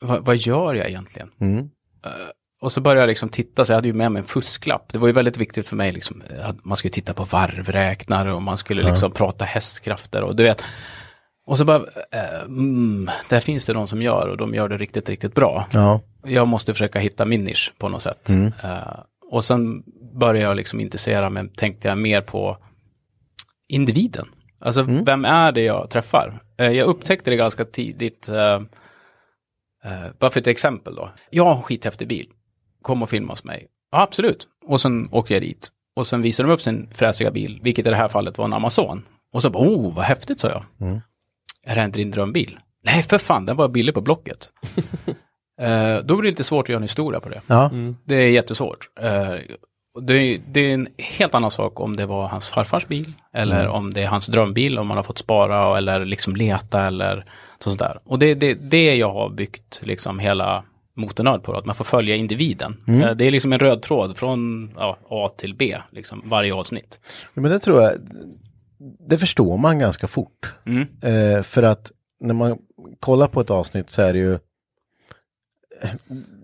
[0.01, 1.31] vad, vad gör jag egentligen?
[1.41, 1.71] Mm.
[2.07, 2.13] Eh,
[2.61, 4.93] och så började jag liksom titta, så jag hade ju med mig en fusklapp.
[4.93, 8.43] Det var ju väldigt viktigt för mig, liksom, att man skulle titta på varvräknare och
[8.43, 10.63] man skulle liksom prata hästkrafter och du vet.
[11.47, 11.77] Och så bara,
[12.13, 15.67] eh, mm, där finns det någon som gör och de gör det riktigt, riktigt bra
[15.71, 18.31] Ja, jag måste försöka hitta min nisch på något sätt.
[18.63, 18.99] Eh,
[19.31, 19.83] och sen
[20.15, 22.59] började jag liksom intressera mig, tänkte jag mer på
[23.69, 24.27] individen.
[24.61, 26.41] Alltså vem är det jag träffar?
[26.59, 28.61] Eh, jag upptäckte det ganska tidigt, eh,
[29.87, 31.11] eh, bara för ett exempel då.
[31.31, 32.27] Jag har en skithäftig bil,
[32.83, 33.67] kom och filma hos mig.
[33.93, 34.49] Ja, absolut.
[34.67, 35.69] Och sen åker jag dit.
[35.97, 38.53] Och sen visar de upp sin fräsiga bil, vilket i det här fallet var en
[38.53, 39.05] Amazon.
[39.33, 40.65] Och så bara, oh, vad häftigt, sa jag.
[41.67, 42.59] Är det inte din drömbil?
[42.85, 44.51] Nej, för fan, den var billig på Blocket.
[45.61, 47.41] Eh, då blir det lite svårt att göra en historia på det.
[47.47, 47.71] ja,
[48.05, 48.91] Det är jättesvårt.
[49.01, 49.35] Eh,
[50.03, 53.69] det, är, det är en helt annan sak om det var hans farfars bil eller
[53.69, 57.25] om det är hans drömbil, om man har fått spara eller liksom leta eller
[57.59, 57.99] sånt där.
[58.05, 60.65] Och det är det, det jag har byggt liksom hela
[60.95, 62.77] motornörd på, då, att man får följa individen.
[62.89, 67.01] Eh, det är liksom en röd tråd från ja, A till B, liksom varje avsnitt.
[67.35, 67.93] men det tror jag,
[69.09, 70.53] det förstår man ganska fort.
[70.67, 70.87] Mm.
[71.01, 72.59] Eh, för att när man
[73.01, 74.39] kollar på ett avsnitt så är det ju,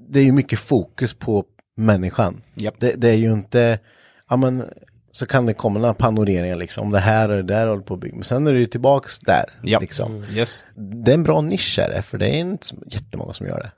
[0.09, 1.44] det är ju mycket fokus på
[1.77, 2.42] människan.
[2.55, 2.75] Japp.
[2.79, 3.79] Det, det är ju inte,
[4.29, 4.64] ja men,
[5.12, 8.01] så kan det komma några panoreringar liksom, det här och det där håller på att
[8.01, 8.14] bygga.
[8.14, 9.44] Men sen är det ju tillbaks där.
[9.62, 9.79] Ja.
[9.79, 10.25] Liksom.
[10.31, 10.66] Yes.
[10.75, 13.70] Det är en bra nisch är det, för det är inte jättemånga som gör det.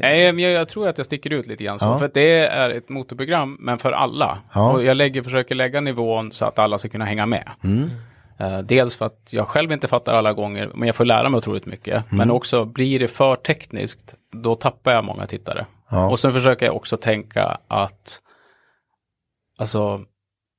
[0.00, 1.84] Nej, men jag, jag tror att jag sticker ut lite grann så.
[1.84, 1.98] Ja.
[1.98, 4.38] För det är ett motorprogram, men för alla.
[4.54, 4.72] Ja.
[4.72, 7.48] Och jag lägger, försöker lägga nivån så att alla ska kunna hänga med.
[7.64, 7.90] Mm.
[8.38, 11.38] Eh, dels för att jag själv inte fattar alla gånger, men jag får lära mig
[11.38, 11.94] otroligt mycket.
[11.94, 12.18] Mm.
[12.18, 15.66] Men också, blir det för tekniskt, då tappar jag många tittare.
[15.90, 16.10] Ja.
[16.10, 18.20] Och sen försöker jag också tänka att,
[19.62, 20.00] alltså,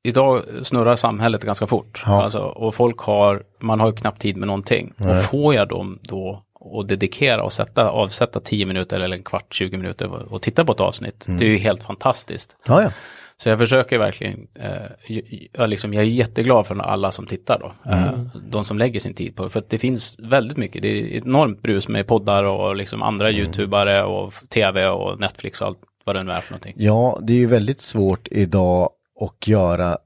[0.03, 2.03] idag snurrar samhället ganska fort.
[2.05, 2.23] Ja.
[2.23, 4.93] Alltså, och folk har, man har ju knappt tid med någonting.
[4.97, 9.53] Och får jag dem då och dedikera och sätta, avsätta 10 minuter eller en kvart,
[9.53, 11.27] 20 minuter och titta på ett avsnitt.
[11.27, 11.39] Mm.
[11.39, 12.57] Det är ju helt fantastiskt.
[12.67, 12.89] Ja, ja.
[13.37, 15.17] Så jag försöker verkligen, eh,
[15.51, 17.91] jag, liksom, jag är jätteglad för alla som tittar då.
[17.91, 18.11] Eh,
[18.49, 19.49] de som lägger sin tid på det.
[19.49, 23.31] För att det finns väldigt mycket, det är enormt brus med poddar och liksom andra
[23.31, 26.73] youtubare och tv och Netflix och allt vad det nu är för någonting.
[26.77, 28.89] Ja, det är ju väldigt svårt idag
[29.21, 29.97] att göra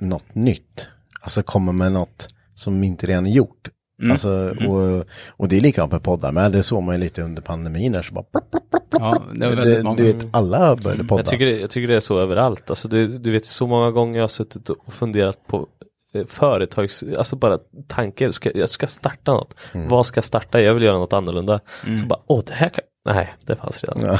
[0.00, 0.88] något nytt.
[1.20, 3.68] Alltså komma med något som inte redan är gjort.
[3.98, 4.12] Mm.
[4.12, 7.42] Alltså, och, och det är likadant med poddar, men det såg man ju lite under
[7.42, 8.84] pandemin där så bara plopp, plopp, plopp.
[8.90, 9.96] Ja, det Det, många.
[9.96, 11.20] du vet, alla började podda.
[11.22, 12.70] Jag tycker, det, jag tycker det är så överallt.
[12.70, 15.66] Alltså du, du vet så många gånger jag har suttit och funderat på
[16.14, 19.54] eh, företags, alltså bara tanker, ska, jag ska starta något.
[19.72, 19.88] Mm.
[19.88, 20.60] Vad ska jag starta?
[20.60, 21.60] Jag vill göra något annorlunda.
[22.00, 24.02] Så bara, åh det här kan, nej det fanns redan.
[24.06, 24.18] Ja.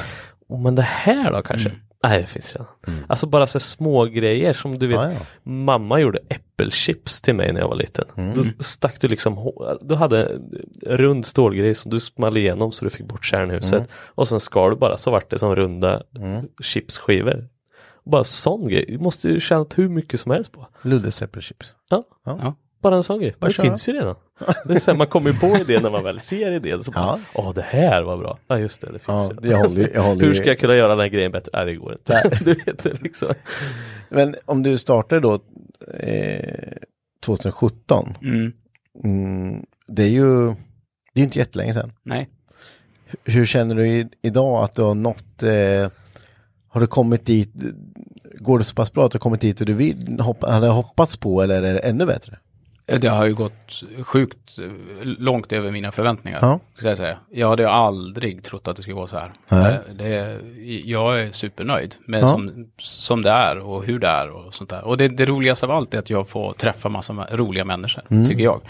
[0.52, 1.72] Oh, men det här då kanske?
[2.04, 3.04] Nej det finns redan.
[3.08, 5.18] Alltså bara så små grejer som du vet, Ja, ja.
[5.42, 8.04] mamma gjorde äppelchips till mig när jag var liten.
[8.34, 12.90] Då stack du liksom, du hade en rund stålgrej som du small igenom så du
[12.90, 13.88] fick bort kärnhuset.
[14.14, 16.02] Och sen skar du bara så vart det som runda
[16.62, 17.48] chipsskivor.
[18.04, 20.66] Bara sån grej, du måste ju tjänat hur mycket som helst på.
[20.82, 21.76] Luddes äppelchips.
[21.90, 22.02] Ja.
[22.24, 22.54] Ja.
[22.82, 23.66] Bara en sån grej, Bara det köra.
[23.66, 24.16] finns ju redan.
[24.66, 26.83] Det är så här, man kommer ju på idén när man väl ser idén.
[26.83, 27.18] Så bara, Ja.
[27.35, 28.38] åh det här var bra.
[28.46, 29.50] Ja just det, det finns Ja, redan.
[29.50, 31.50] jag håller, jag håller Hur ju- ska jag kunna göra den här grejen bättre?
[31.55, 32.31] Nej det går inte.
[32.44, 33.35] du vet liksom.
[34.09, 35.35] Men om du startade då
[35.98, 36.72] eh,
[37.26, 38.52] 2017, Mm.
[39.05, 40.55] mm, det är ju, det
[41.14, 41.92] är ju inte jättelänge sedan.
[42.02, 42.28] Nej.
[43.24, 45.90] Hur känner du i, idag att du har nått, eh,
[46.68, 47.52] har du kommit dit,
[48.38, 50.68] går det så pass bra att du har kommit dit och du vill, hopp, hade
[50.68, 52.38] hoppats på eller är det ännu bättre?
[52.87, 54.59] Det har ju gått sjukt
[55.03, 56.38] långt över mina förväntningar.
[56.42, 56.61] Ja.
[56.77, 57.18] Ska jag, säga.
[57.31, 59.33] jag hade aldrig trott att det skulle gå så här.
[59.49, 59.73] Nej.
[59.75, 60.38] Eh, Det,
[60.85, 62.27] jag är supernöjd med Ja.
[62.27, 64.85] som, som det är och hur det är och sånt där.
[64.85, 68.03] Och det, det roligaste av allt är att jag får träffa massa ma- roliga människor,
[68.11, 68.27] Mm.
[68.27, 68.61] tycker jag.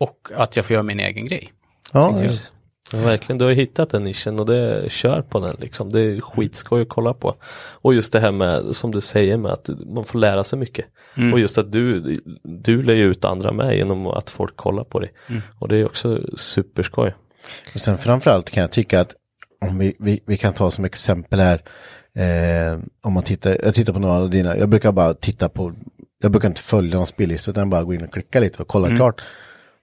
[0.00, 1.52] och att jag får göra min egen grej.
[1.92, 2.14] Ja.
[2.92, 5.92] Ja, verkligen, du har hittat den nischen och det kör på den liksom.
[5.92, 7.34] Det är skitskoj att kolla på.
[7.72, 10.86] Och just det här med, som du säger, med att man får lära sig mycket.
[11.32, 15.12] Och just att du, du lär ut andra med genom att folk kollar på dig.
[15.58, 17.14] Och det är också superskoj.
[17.74, 19.14] Och sen framförallt kan jag tycka att
[19.60, 21.62] om vi, vi, vi kan ta som exempel här.
[22.14, 25.72] Eh, om man tittar, jag tittar på några av dina, jag brukar bara titta på,
[26.22, 28.96] jag brukar inte följa någon spellista utan bara gå in och klicka lite och kolla
[28.96, 29.22] klart.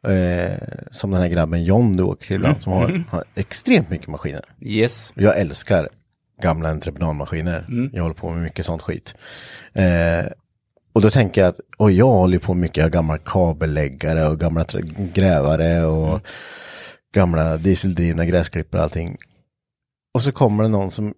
[0.07, 0.57] Eh,
[0.91, 4.41] som den här grabben John du åker till ibland som har, har extremt mycket maskiner.
[4.62, 5.13] Yes.
[5.15, 5.89] Jag älskar
[6.41, 7.65] gamla entreprenadmaskiner.
[7.93, 9.15] Jag håller på med mycket sånt skit.
[9.73, 10.25] Eh,
[10.93, 14.65] och då tänker jag att, och jag håller på mycket, har gamla kabelläggare och gamla
[15.13, 16.21] grävare och
[17.15, 19.17] gamla dieseldrivna gräsklippare och allting.
[20.13, 21.13] Och så kommer det någon som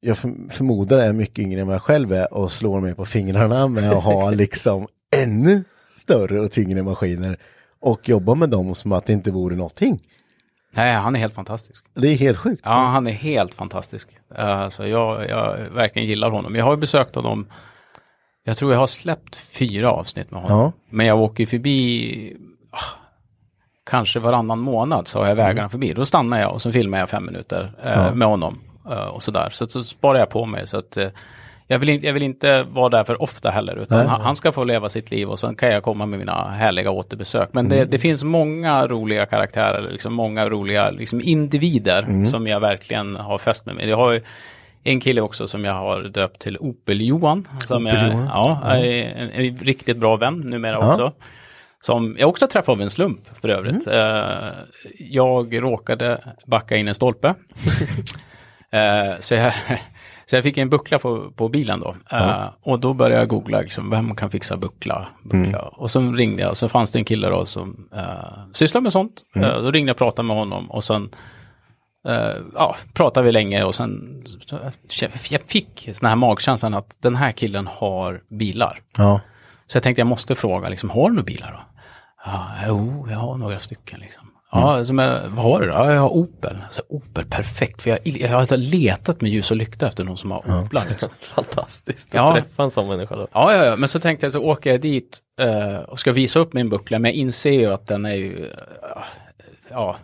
[0.00, 3.04] jag för- förmodar är mycket yngre än vad jag själv är och slår mig på
[3.04, 7.38] fingrarna med att ha liksom ännu större och tyngre maskiner
[7.80, 10.00] och jobba med dem som att det inte vore någonting.
[10.76, 11.84] Nej, han är helt fantastisk.
[11.94, 12.62] Det är helt sjukt.
[12.64, 14.08] Ja, han är helt fantastisk.
[14.34, 16.54] Alltså, jag, jag verkligen gillar honom.
[16.54, 17.46] Jag har besökt honom.
[18.44, 20.58] Jag tror jag har släppt fyra avsnitt med honom.
[20.58, 20.72] Ja.
[20.90, 22.36] Men jag åker förbi
[22.70, 22.98] ah,
[23.90, 25.92] kanske varannan månad så har jag vägarna förbi.
[25.92, 28.60] Då stannar jag och så filmar jag fem minuter eh, med honom
[28.90, 29.50] eh, och sådär.
[29.50, 30.66] Så, så sparar jag på mig.
[30.66, 31.08] Så att, eh,
[31.66, 33.76] jag, vill inte, jag vill inte vara där för ofta heller.
[33.76, 34.08] Utan Nej.
[34.08, 37.48] han, ska få leva sitt liv och sen kan jag komma med mina härliga återbesök.
[37.52, 43.16] Men det, det finns många roliga karaktärer, liksom många roliga liksom individer som jag verkligen
[43.16, 43.88] har fäst mig med.
[43.88, 44.20] Jag har
[44.84, 47.48] en kille också som jag har döpt till Opel-Johan.
[47.64, 48.26] Som är, Opel-Johan.
[48.26, 50.90] ja, är en, en riktigt bra vän numera Ja.
[50.90, 51.12] också.
[51.80, 53.86] Som jag också träffade av en slump för övrigt.
[53.86, 54.48] Eh,
[54.98, 57.34] jag råkade backa in en stolpe.
[58.70, 59.52] Eh, så, jag,
[60.30, 61.94] så jag fick en buckla på, på bilen då.
[62.10, 65.08] Eh, och då började jag googla, liksom, vem kan fixa buckla?
[65.22, 65.58] buckla?
[65.58, 69.22] Och så ringde jag, så fanns det en kille då som uh, sysslar med sånt.
[69.34, 71.10] Eh, då ringde jag och pratade med honom och sen
[72.54, 74.22] ja, pratade vi länge och sen
[75.30, 78.80] jag fick sån här magkänslan att den här killen har bilar.
[78.96, 79.20] Ja.
[79.66, 81.80] Så jag tänkte jag måste fråga, liksom, har du några bilar då?
[82.24, 84.30] Ja, jo, jag har några stycken liksom.
[84.52, 85.72] Ja, som jag, vad har du då?
[85.72, 86.56] Ja, jag har Opel.
[86.70, 87.82] Så, Opel, perfekt.
[87.82, 90.84] För jag, jag har letat med ljus och lykta efter någon som har Oplar.
[90.88, 91.08] Liksom.
[91.20, 92.32] Fantastiskt att Ja.
[92.34, 93.16] träffa en sån människa.
[93.16, 93.28] Då.
[93.32, 96.38] Ja, ja, ja, men så tänkte jag så åker jag dit eh, och ska visa
[96.40, 98.50] upp min buckla, men jag inser ju att den är ju, eh,
[99.70, 99.96] ja,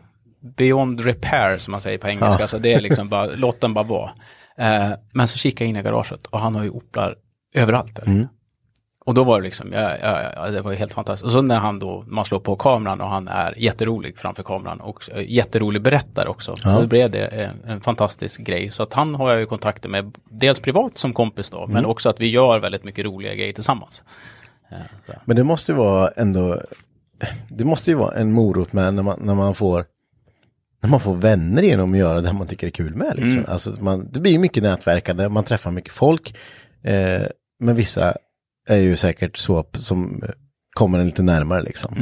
[0.56, 2.42] beyond repair som man säger på engelska.
[2.42, 2.46] Ja.
[2.48, 4.10] Så det är liksom bara, låt den bara vara.
[4.58, 7.16] Eh, men så kikar jag in i garaget och han har ju Oplar
[7.54, 7.96] överallt.
[7.96, 8.28] Där.
[9.04, 11.24] Och då var det liksom, ja, ja, ja, det var helt fantastiskt.
[11.24, 14.80] Och så när han då, man slår på kameran och han är jätterolig framför kameran
[14.80, 16.54] och eh, jätterolig berättare också.
[16.64, 16.80] Ja.
[16.80, 18.70] Då blev det en, en fantastisk grej.
[18.70, 22.08] Så att han har jag ju kontakter med, dels privat som kompis då, men också
[22.08, 24.04] att vi gör väldigt mycket roliga grejer tillsammans.
[24.70, 25.12] Eh, så.
[25.24, 26.60] Men det måste ju vara ändå,
[27.48, 29.84] det måste ju vara en morot med när man, när man får
[30.82, 33.16] när man får vänner genom att göra det man tycker är kul med.
[33.16, 33.44] Liksom.
[33.48, 36.36] Alltså, man, det blir mycket nätverkande, man träffar mycket folk.
[36.82, 37.22] Eh,
[37.58, 38.16] men vissa
[38.72, 40.30] är ju säkert så som eh,
[40.74, 41.94] kommer en lite närmare liksom.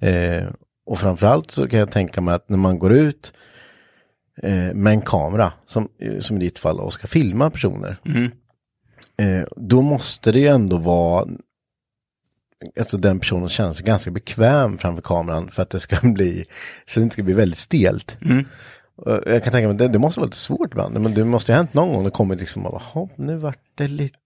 [0.00, 0.44] Eh,
[0.86, 3.32] och framförallt så kan jag tänka mig att när man går ut
[4.42, 7.96] eh, med en kamera, som, eh, som i ditt fall, och ska filma personer.
[9.16, 11.26] Eh, då måste det ju ändå vara
[12.78, 16.44] alltså den personen känner sig ganska bekväm framför kameran för att det ska bli,
[16.86, 18.16] för att det inte ska bli väldigt stelt.
[18.96, 21.52] Och Jag kan tänka mig, det, det måste vara lite svårt ibland, men det måste
[21.52, 24.18] ju ha hänt någon gång det kommer liksom, jaha, nu vart det lite...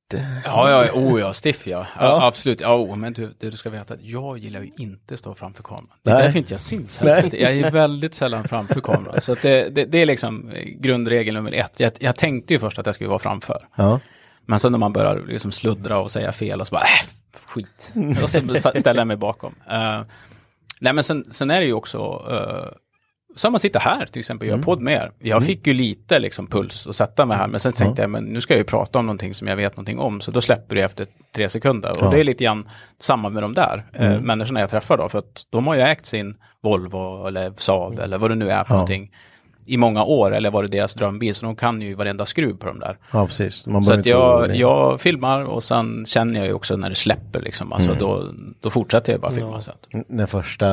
[0.44, 1.86] Ja, ja, oh ja, stiff ja.
[1.98, 2.26] ja.
[2.26, 5.62] Absolut, ja, oh, men du, du ska veta att jag gillar ju inte stå framför
[5.62, 5.88] kameran.
[6.02, 6.24] Det är Nej.
[6.24, 6.98] därför inte jag syns.
[6.98, 7.36] heller.
[7.36, 9.20] Jag är väldigt sällan framför kameran.
[9.20, 11.80] Så att det, det, det är liksom eh, grundregel nummer ett.
[11.80, 13.68] Jag, jag tänkte ju först att jag skulle vara framför.
[13.76, 14.00] Ja,
[14.46, 17.08] Men sen när man börjar liksom sluddra och säga fel och så bara, äh,
[17.46, 17.92] skit.
[18.22, 19.54] Och så ställer jag mig bakom.
[19.70, 20.02] Uh,
[20.80, 22.68] nej men sen, sen är det ju också, uh,
[23.36, 25.10] som man sitter här till exempel och gör podd med er.
[25.18, 28.24] Jag fick ju lite liksom puls att sätta mig här, men sen tänkte jag, men
[28.24, 30.76] nu ska jag ju prata om någonting som jag vet någonting om, så då släpper
[30.76, 32.04] det efter tre sekunder.
[32.04, 32.68] Och det är lite grann
[33.00, 36.06] samma med de där uh, människorna jag träffar då, för att de har ju ägt
[36.06, 39.10] sin Volvo eller Saab eller vad det nu är för någonting
[39.66, 42.66] i många år, eller var det deras drömbil, så de kan ju varenda skruv på
[42.66, 42.96] de där.
[43.12, 43.66] ja precis.
[43.66, 47.40] Man Så att jag, jag filmar och sen känner jag ju också när det släpper
[47.40, 47.72] liksom.
[47.72, 48.24] Alltså då,
[48.60, 49.60] då fortsätter jag bara filma.
[49.60, 49.86] Så att.
[49.94, 50.66] N- När första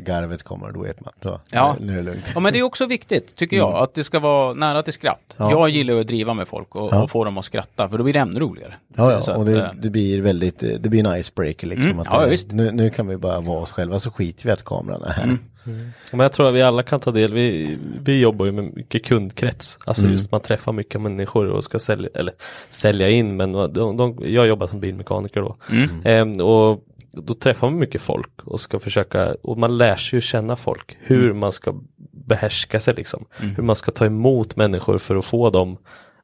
[0.00, 1.12] garvet kommer, då vet man.
[1.20, 1.76] Så, Ja.
[1.80, 2.32] nu är det lugnt.
[2.34, 5.34] Ja men det är också viktigt tycker jag, att det ska vara nära till skratt.
[5.38, 5.50] Ja.
[5.50, 7.02] Jag gillar ju att driva med folk och, Ja.
[7.02, 8.74] och få dem att skratta, för då blir det ännu roligare.
[8.96, 11.66] Ja, Så ja, och att, det, eh, det blir väldigt, eh, det blir en icebreaker
[11.66, 11.90] liksom.
[11.90, 12.52] Mm, att ja, det, visst.
[12.52, 15.22] Nu, nu kan vi bara vara oss själva så skiter vi att kameran är här.
[15.24, 15.38] Mm.
[16.10, 19.04] Men jag tror att vi alla kan ta del, vi, vi jobbar ju med mycket
[19.04, 19.78] kundkrets.
[19.84, 20.12] Alltså Mm.
[20.12, 22.34] just man träffar mycket människor och ska sälja, eller
[22.68, 25.56] sälja in, men de, de, jag jobbar som bilmekaniker då.
[25.70, 25.88] Mm.
[26.04, 30.20] Ehm, och då träffar man mycket folk och ska försöka, och man lär sig ju
[30.20, 31.38] känna folk, hur Mm.
[31.38, 31.74] man ska
[32.12, 33.24] behärska sig liksom.
[33.56, 35.76] Hur man ska ta emot människor för att få dem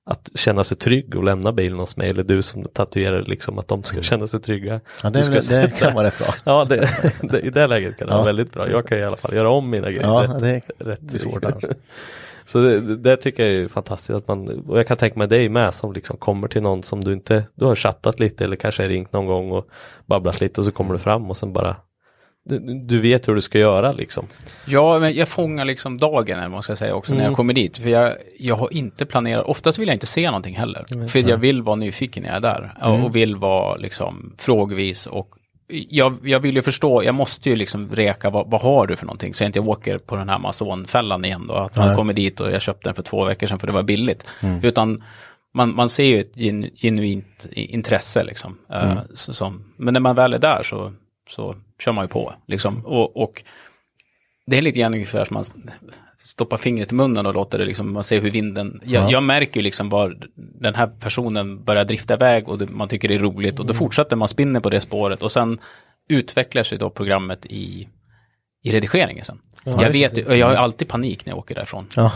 [0.05, 3.69] att känna sig trygg och lämna bilen hos mig, eller du som tatuerar liksom att
[3.69, 4.71] de ska känna sig trygga.
[4.73, 4.83] Mm.
[5.03, 6.35] Ja, det, ska det, det kan vara rätt bra.
[6.45, 6.89] Ja, det,
[7.23, 8.17] det, i det läget kan det Ja.
[8.17, 8.71] vara väldigt bra.
[8.71, 10.03] Jag kan i alla fall göra om mina grejer.
[10.03, 11.45] Ja, rätt, det är rätt svårt.
[12.45, 15.49] Så det, det tycker jag är fantastiskt att man, och jag kan tänka mig dig
[15.49, 18.89] med som liksom kommer till någon som du inte, du har chattat lite eller kanske
[18.89, 19.67] ringt någon gång och
[20.07, 21.77] babblat lite och så kommer du fram och sen bara
[22.45, 24.27] du, vet hur du ska göra liksom.
[24.67, 27.77] Ja, men jag fångar liksom dagen, eller man ska säga också, när jag kommer dit.
[27.79, 31.09] För jag, jag har inte planerat, oftast vill jag inte se någonting heller.
[31.09, 32.75] För jag vill vara nyfiken när jag är där.
[32.81, 35.29] Och- Och vill vara liksom frågvis och
[35.89, 39.07] jag, jag vill ju förstå, jag måste ju liksom reka, vad, vad har du för
[39.07, 39.35] någonting?
[39.35, 41.55] Så jag inte åker på den här Amazon-fällan igen då.
[41.55, 43.83] Att man kommer dit och jag köpte den för två veckor sedan för det var
[43.83, 44.27] billigt.
[44.63, 45.03] Utan
[45.55, 48.59] man, man ser ju ett gen, genuint intresse liksom.
[48.71, 50.93] eh, så, som, men när man väl är där så,
[51.33, 52.87] så kör man ju på liksom.
[52.87, 53.43] Och, och
[54.47, 55.45] det är lite grann ungefär som man
[56.19, 59.61] stoppar fingret i munnen och låter det liksom, man ser hur vinden, jag, jag märker
[59.61, 63.19] ju liksom var den här personen börjar drifta iväg och det, man tycker det är
[63.19, 65.59] roligt och då fortsätter man spinner på det spåret och sen
[66.09, 67.89] utvecklar sig då programmet i,
[68.63, 69.39] i redigeringen sen.
[69.65, 71.89] jag vet och jag har alltid panik när jag åker därifrån.
[71.97, 72.13] Ja.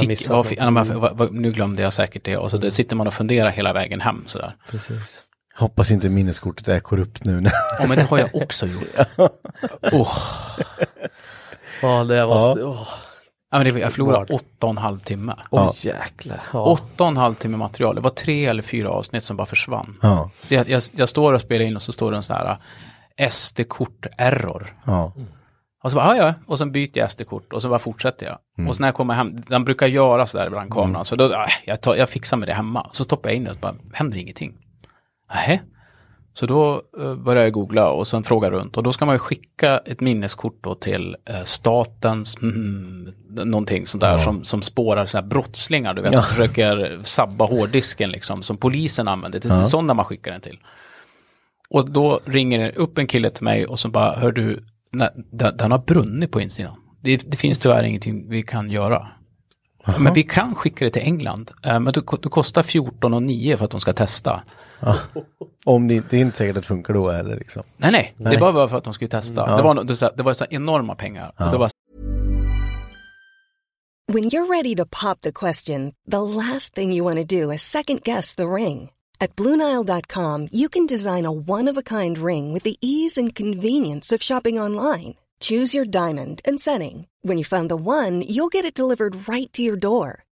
[0.00, 3.06] Fick, vad, ja, vad, vad, nu glömde jag säkert det och så där sitter man
[3.06, 4.56] och funderar hela vägen hem sådär.
[4.70, 5.22] Precis.
[5.56, 7.42] Hoppas inte minneskortet är korrupt nu.
[7.80, 8.84] Ja men det har jag också gjort.
[9.92, 10.18] Oh.
[11.82, 12.64] Ja, det var, Ja.
[12.66, 12.88] åh,
[13.50, 15.34] Ja, men det, jag förlorade åtta och en halv timme.
[15.50, 16.40] åh, jäklar.
[16.52, 16.60] Ja.
[16.64, 17.94] Åtta och en halv timme material.
[17.94, 19.98] Det var tre eller fyra avsnitt som bara försvann.
[20.02, 22.56] Ja, Jag, jag, jag står och spelar in och så står det en sån här
[23.16, 24.74] äh, SD-kort-error.
[24.86, 25.12] ja.
[25.84, 28.26] Och så bara, "Ah, ja, ja, och sen byter jag SD-kort och så bara fortsätter
[28.26, 28.68] jag.
[28.68, 31.32] Och så när jag kommer hem, den brukar göra så där ibland kameran, så då,
[31.32, 32.88] äh, jag, tar, jag fixar med det hemma.
[32.92, 34.54] Så stoppar jag in det och bara, händer ingenting.
[35.34, 35.62] Nej.
[36.34, 39.18] Så då uh, börjar jag googla och sen fråga runt och då ska man ju
[39.18, 45.24] skicka ett minneskort då till eh, statens, mm, någonting sånt där som, som spårar sådana
[45.24, 49.94] här brottslingar, du vet, som försöker sabba hårddisken liksom, som polisen använder, det är sådana
[49.94, 50.58] man skickar den till.
[51.70, 55.56] Och då ringer upp en kille till mig och så bara, hör du, nej, den,
[55.56, 56.74] den har brunnit på insidan.
[57.00, 59.08] Det, det finns tyvärr ingenting vi kan göra.
[59.98, 61.50] Men vi kan skicka det till England.
[61.64, 64.42] Eh, Men det, det kostar 14 och 9 för att de ska testa.
[65.64, 67.62] Om det, det är inte säkert att det funkar då eller liksom.
[67.76, 69.56] Nej, nej, det var bara för att de skulle testa.
[69.56, 71.32] Det var, det, så- det var så enorma pengar.
[71.38, 71.70] Och det var
[74.12, 77.62] When you're ready to pop the question, the last thing you want to do is
[77.62, 78.90] second guess the ring.
[79.20, 83.34] At Bluenile.com, you can design a one of a kind ring with the ease and
[83.34, 85.14] convenience of shopping online.
[85.40, 87.06] Choose your diamond and setting.
[87.22, 90.24] When you find the one, you'll get it delivered right to your door.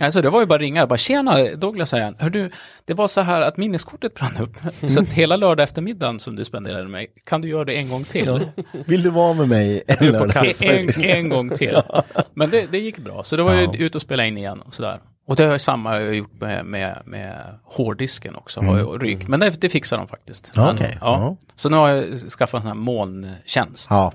[0.00, 2.16] Alltså det var ju bara ringa, bara tjena Douglas här igen.
[2.18, 2.50] Hör du,
[2.84, 4.56] det var så här att minneskortet brann upp.
[4.90, 7.88] Så att hela lördag eftermiddagen som du spenderade med mig, kan du göra det en
[7.88, 8.46] gång till?
[8.86, 9.82] Vill du vara med mig?
[9.86, 10.54] en lördag?
[10.60, 11.82] en, en gång till.
[12.34, 14.74] Men det, det gick bra, så det var ju ut och spela in igen och
[14.74, 14.98] sådär.
[15.26, 19.02] Och det har jag samma jag har gjort med, med, med hårddisken också, har jag
[19.02, 19.28] rykt.
[19.28, 20.52] Men det, det fixar de faktiskt.
[20.54, 20.98] Ja, okej.
[21.00, 21.06] ja.
[21.20, 21.36] Ja.
[21.54, 23.86] Så nu har jag skaffat en sån här molntjänst.
[23.90, 24.12] Ja,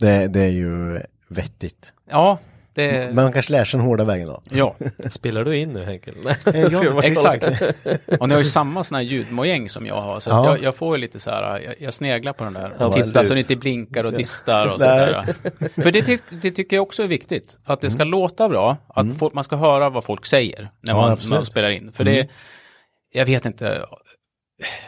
[0.00, 1.92] det, det är ju vettigt.
[2.10, 2.38] Ja,
[2.74, 3.06] det...
[3.06, 4.42] Men man kanske lär sig den hårda vägen då.
[4.50, 4.74] Ja,
[5.10, 6.14] Spelar du in nu Henkel?
[6.44, 7.44] Ja, exakt.
[8.20, 10.20] Och ni har ju samma sån här ljudmojäng som jag har.
[10.20, 10.46] Så Ja.
[10.46, 12.72] jag, jag får ju lite så här, jag, jag sneglar på den där.
[12.78, 15.26] Ja, Och tittar så det inte blinkar och distar och sådär.
[15.82, 17.58] För det, ty det tycker jag också är viktigt.
[17.64, 18.76] Att det ska låta bra.
[18.88, 21.92] Att folk, man ska höra vad folk säger när man, man spelar in.
[21.92, 22.28] För det,
[23.14, 23.84] jag vet inte.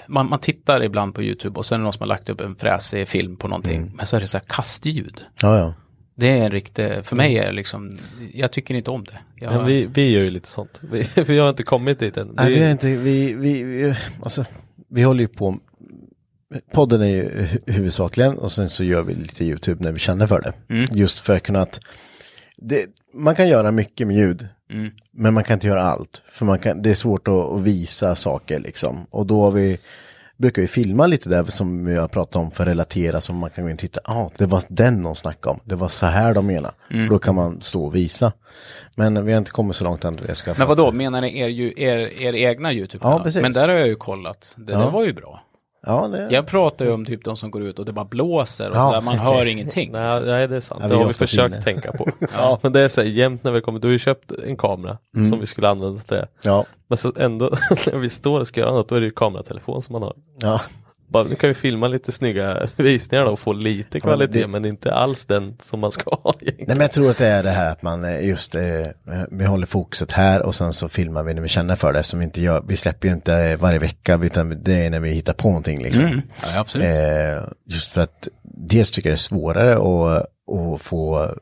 [0.06, 2.40] Man, man tittar ibland på YouTube och sen är det någon som har lagt upp
[2.40, 3.92] en fräsig film på någonting.
[3.96, 5.24] Men så är det så här kastljud.
[5.42, 5.74] Ja, ja.
[6.16, 7.94] Det är en riktig, för mig är det liksom,
[8.32, 9.18] jag tycker inte om det.
[9.40, 10.80] Jag, Men vi, vi gör ju lite sånt.
[10.92, 12.32] Vi, vi har inte kommit dit än.
[12.36, 14.44] Nej, Vi- vi har inte, vi, vi, vi, alltså,
[14.90, 15.58] vi håller ju på,
[16.72, 20.26] podden är ju hu- huvudsakligen och sen så gör vi lite YouTube när vi känner
[20.26, 20.52] för det.
[20.98, 21.80] Just för att kunna att,
[22.56, 24.48] det, man kan göra mycket med ljud.
[24.72, 24.90] Mm.
[25.12, 26.22] Men man kan inte göra allt.
[26.32, 29.06] För man kan, det är svårt att, att visa saker liksom.
[29.10, 29.78] Och då har vi,
[30.37, 33.20] brukar vi filma lite där som vi har pratat om för att relatera.
[33.20, 34.01] Så man kan gå in och titta.
[34.05, 35.61] Ja, ah, det var den de snackade om.
[35.64, 36.72] Det var så här de menar.
[36.91, 37.09] Mm.
[37.09, 38.32] Då kan man stå och visa.
[38.95, 40.14] Men vi har inte kommit så långt än.
[40.28, 43.18] Jag ska Men vad då menar ni er, ju- er, er egna YouTube-kanal?
[43.18, 43.43] Ja, precis.
[43.43, 44.55] Men där har jag ju kollat.
[44.59, 44.78] Det Ja.
[44.78, 45.41] där var ju bra.
[45.87, 48.70] Ja, det, Jag pratar ju om typ de som går ut och det bara blåser
[48.70, 49.93] och Ja, sådär, man hör ingenting.
[49.93, 50.80] Nej, nej, det är sant.
[50.82, 51.62] Ja, det vi har vi försökt inne.
[51.62, 52.11] tänka på.
[52.37, 52.59] ja.
[52.62, 54.99] Men det är så här, jämt när vi kommer, då har vi köpt en kamera
[55.30, 56.26] som vi skulle använda till det.
[56.43, 57.45] ja, Men så ändå,
[57.87, 60.14] när vi står och ska göra något, då är det ju kameratelefon som man har.
[60.41, 60.61] ja.
[61.14, 64.64] Bara, nu kan vi filma lite snygga visningar då och få lite kvalitet, det- men
[64.64, 66.66] inte alls den som man ska ha egentligen.
[66.68, 68.62] Nej men jag tror att det är det här att man eh, just, eh,
[69.30, 72.02] vi håller fokuset här och sen så filmar vi när vi känner för det.
[72.02, 75.00] Som vi inte gör, vi släpper ju inte eh, varje vecka utan det är när
[75.00, 76.04] vi hittar på någonting liksom.
[76.04, 76.22] Mm.
[76.42, 76.86] Ja, absolut.
[76.86, 80.26] Eh, just för att dels tycker jag det är svårare att,
[80.74, 81.34] att få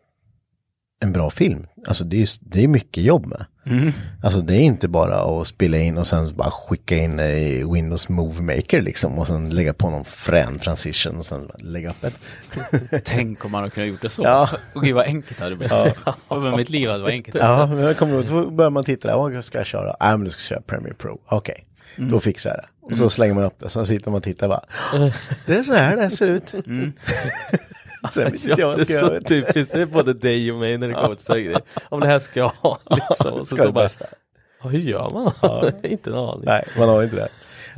[1.02, 1.66] en bra film.
[1.86, 3.44] Alltså det är, det är mycket jobb med.
[3.66, 3.92] Mm.
[4.22, 8.08] Alltså det är inte bara att spela in och sen bara skicka in i Windows
[8.08, 12.20] Movie Maker liksom och sen lägga på någon frän transition och sen lägga upp ett.
[13.04, 14.22] Tänk om man hade kunnat gjort det så.
[14.22, 14.48] Ja.
[14.74, 15.72] Och gud vad enkelt det hade blivit.
[15.72, 16.14] Ja.
[16.40, 17.36] Men mitt liv hade varit enkelt.
[17.36, 19.96] Ja, men jag kommer ihåg, då börjar man titta där, vad ska jag köra?
[20.00, 21.20] Nej, men du ska köra Premiere Pro.
[21.26, 21.64] Okej,
[21.96, 22.66] då fixar jag det.
[22.80, 24.64] Och så slänger man upp det, sen sitter man och tittar bara.
[25.46, 26.54] Det är så här det ser ut.
[28.10, 30.88] sen vet jag Ja, det är så typiskt, det är både dig och mig när
[30.88, 31.62] det kommer till sådana grejer.
[31.88, 33.32] Om det här ska jag ha liksom.
[33.32, 33.88] Och så, Ska så det bara,
[34.62, 35.72] ja, hur gör man?
[35.82, 36.44] inte en aning.
[36.46, 37.28] Nej, man har inte det.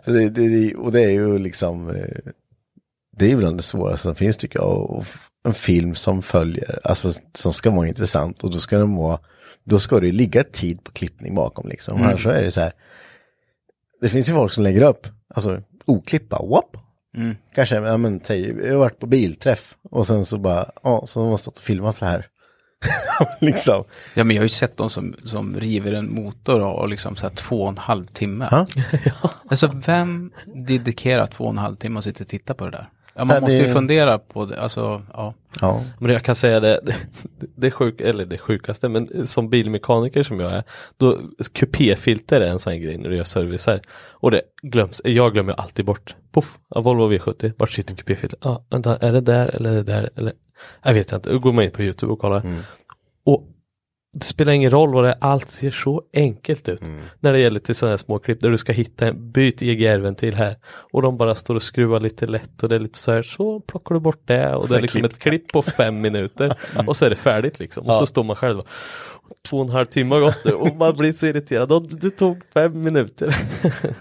[0.04, 0.74] Så det, det.
[0.74, 2.32] Och det är ju liksom, eh,
[3.16, 4.90] det är ju bland det svåraste som finns tycker jag.
[4.90, 5.04] Och
[5.44, 9.18] en film som följer, alltså som ska vara intressant och då ska den vara,
[9.64, 11.96] då ska det ligga tid på klippning bakom liksom.
[11.96, 12.08] Mm.
[12.08, 12.72] Annars så är det så här,
[14.00, 16.76] det finns ju folk som lägger upp, alltså oklippa, whoop.
[17.14, 17.36] Mm.
[17.54, 21.20] Kanske, ja men säg, jag har varit på bilträff och sen så bara, ja, så
[21.20, 22.26] har man stått och filmat så här.
[23.40, 23.84] liksom.
[24.14, 27.16] Ja, men jag har ju sett de som, som river en motor och, och liksom
[27.16, 28.48] så här två och en halv timme.
[28.50, 28.66] Ja.
[29.50, 30.32] Alltså vem
[30.66, 32.88] dedikerar två och en halv timme och sitter och tittar på det där?
[33.14, 35.34] Ja, man måste ju fundera på det, alltså, ja.
[35.60, 35.84] Ja.
[35.98, 36.96] Men jag kan säga det, det,
[37.54, 40.62] det, sjuk, eller det sjukaste, men som bilmekaniker som jag är,
[40.96, 41.20] då
[41.52, 43.80] kupéfilter är en sån grej när du gör servicer.
[44.10, 46.14] Och det glöms, jag glömmer alltid bort.
[46.32, 48.38] Puff, ja, Volvo V70, vart sitter kupéfilter?
[48.42, 50.10] Ja, ah, vänta, är det där eller är det där?
[50.16, 50.32] Eller,
[50.82, 52.42] jag vet inte, då går man in på YouTube och kollar.
[53.24, 53.48] Och
[54.14, 56.82] det spelar ingen roll vad det är, allt ser så enkelt ut.
[57.20, 60.34] När det gäller till sådana här små klipp där du ska hitta en, byt EGR-ventil
[60.34, 60.56] här.
[60.92, 63.60] Och de bara står och skruvar lite lätt och det är lite så här, så
[63.60, 64.54] plockar du bort det.
[64.54, 66.56] Och det är liksom ett klipp på fem minuter.
[66.86, 67.86] Och så är det färdigt liksom.
[67.86, 68.68] Och så står man själv och
[69.48, 71.72] två och en halv timme har gått nu och man blir så irriterad.
[71.72, 73.36] Och du tog fem minuter.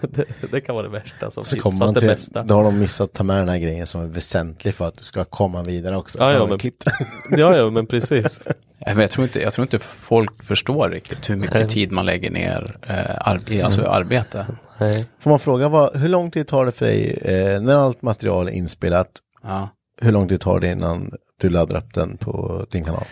[0.00, 2.42] det, det kan vara det värsta som Så finns, fast det till, bästa.
[2.42, 4.98] då har de missat att ta med den här grejen som är väsentlig för att
[4.98, 6.18] du ska komma vidare också.
[6.18, 6.58] Ja, ja, men-.
[7.38, 8.42] Ja, ja, men precis.
[8.86, 12.30] Nej, jag, tror inte, jag tror inte folk förstår riktigt hur mycket tid man lägger
[12.30, 14.46] ner eh, ar- i alltså, arbete.
[14.78, 15.06] Nej.
[15.20, 18.48] Får man fråga, vad, hur lång tid tar det för dig eh, när allt material
[18.48, 19.08] är inspelat?
[19.42, 19.68] Ja.
[20.00, 23.04] Hur lång tid tar det innan du laddar upp den på din kanal?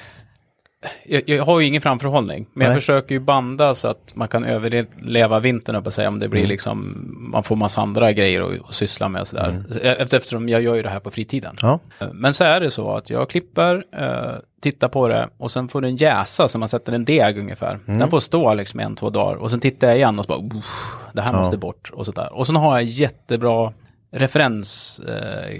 [1.05, 2.81] Jag, jag har ju ingen framförhållning, men jag Nej.
[2.81, 6.31] försöker ju banda så att man kan överleva vintern och säga om det Mm.
[6.31, 9.65] blir liksom, man får massa andra grejer att, att syssla med och sådär.
[9.83, 11.57] Efter, eftersom jag gör ju det här på fritiden.
[11.63, 11.79] Mm.
[11.99, 15.69] Ja, Men så är det så att jag klipper, eh, tittar på det och sen
[15.69, 17.79] får den jäsa så man sätter en deg ungefär.
[17.87, 17.99] Mm.
[17.99, 20.59] Den får stå liksom en, två dagar och sen tittar jag igen och så bara,
[20.59, 20.65] "Uff,
[21.13, 22.33] det här måste bort och sådär.
[22.33, 23.73] Och sen har jag jättebra
[24.13, 25.59] referens, eh,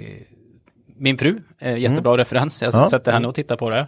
[0.97, 2.83] min fru, eh, jättebra referens, jag Mm.
[2.83, 2.91] Ja.
[2.91, 3.87] sätter henne och tittar på det.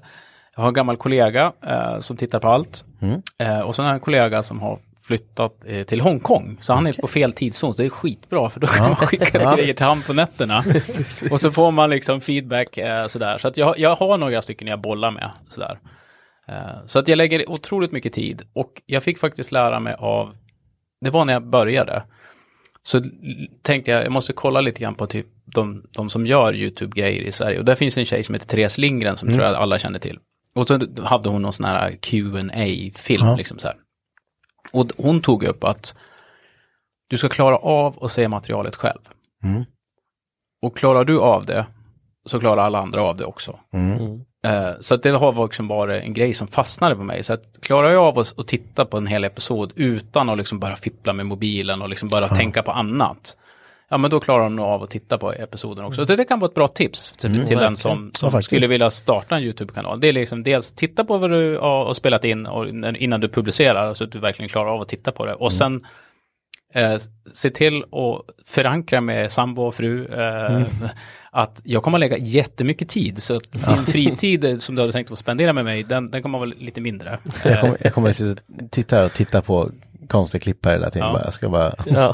[0.56, 2.84] Jag har en gammal kollega eh, som tittar på allt.
[3.02, 3.22] Mm.
[3.38, 6.56] Eh, och så har jag en kollega som har flyttat eh, till Hongkong.
[6.60, 9.42] Så han är på fel tidszon, så det är skitbra för då kan man skicka
[9.42, 9.56] Ja.
[9.56, 10.58] grejer till han på nätterna.
[11.30, 13.38] och så får man liksom feedback eh, sådär.
[13.38, 15.78] Så att jag, jag har några stycken jag bollar med sådär.
[16.48, 20.34] Eh, så att jag lägger otroligt mycket tid och jag fick faktiskt lära mig av,
[21.00, 22.02] det var när jag började.
[22.82, 23.02] Så
[23.62, 27.32] tänkte jag, jag måste kolla lite grann på typ de, de som gör YouTube-grejer i
[27.32, 27.58] Sverige.
[27.58, 30.18] Och där finns en tjej som heter Therese Lindgren som tror jag alla känner till.
[30.54, 33.36] Och så hade hon någon sån här qa film Ja.
[33.36, 33.76] liksom så här.
[34.72, 35.94] Och hon tog upp att
[37.08, 39.00] du ska klara av att se materialet själv.
[39.44, 39.64] Mm.
[40.62, 41.66] Och klarar du av det
[42.26, 43.58] så klarar alla andra av det också.
[43.72, 44.24] Mm.
[44.46, 47.22] Eh, så att det har liksom varit en grej som fastnade på mig.
[47.22, 50.58] Så att klarar jag av att, att titta på en hel episod utan att liksom
[50.58, 53.36] bara fippla med mobilen och liksom bara tänka på annat.
[53.88, 56.06] Ja men då klarar de nog av att titta på episoden också.
[56.06, 58.10] Så det kan vara ett bra tips till, till den som, Mm.
[58.14, 58.46] Ja, som faktiskt.
[58.46, 60.00] skulle vilja starta en YouTube-kanal.
[60.00, 62.68] Det är liksom dels titta på vad du har spelat in och,
[62.98, 65.34] innan du publicerar så att du verkligen klarar av att titta på det.
[65.34, 65.80] Och Mm.
[65.80, 65.86] sen
[66.74, 66.96] eh,
[67.32, 70.62] se till att förankra med sambo och fru eh,
[71.30, 73.22] att jag kommer att lägga jättemycket tid.
[73.22, 76.22] Så att din fritid eh, som du hade tänkt att spendera med mig, den, den
[76.22, 77.18] kommer att vara lite mindre.
[77.44, 79.70] Jag kommer, jag kommer att titta och titta på
[80.08, 81.08] konstiga klipp här hela tiden.
[81.08, 81.12] Ja.
[81.14, 81.74] Bara, jag ska bara...
[81.86, 82.12] Ja.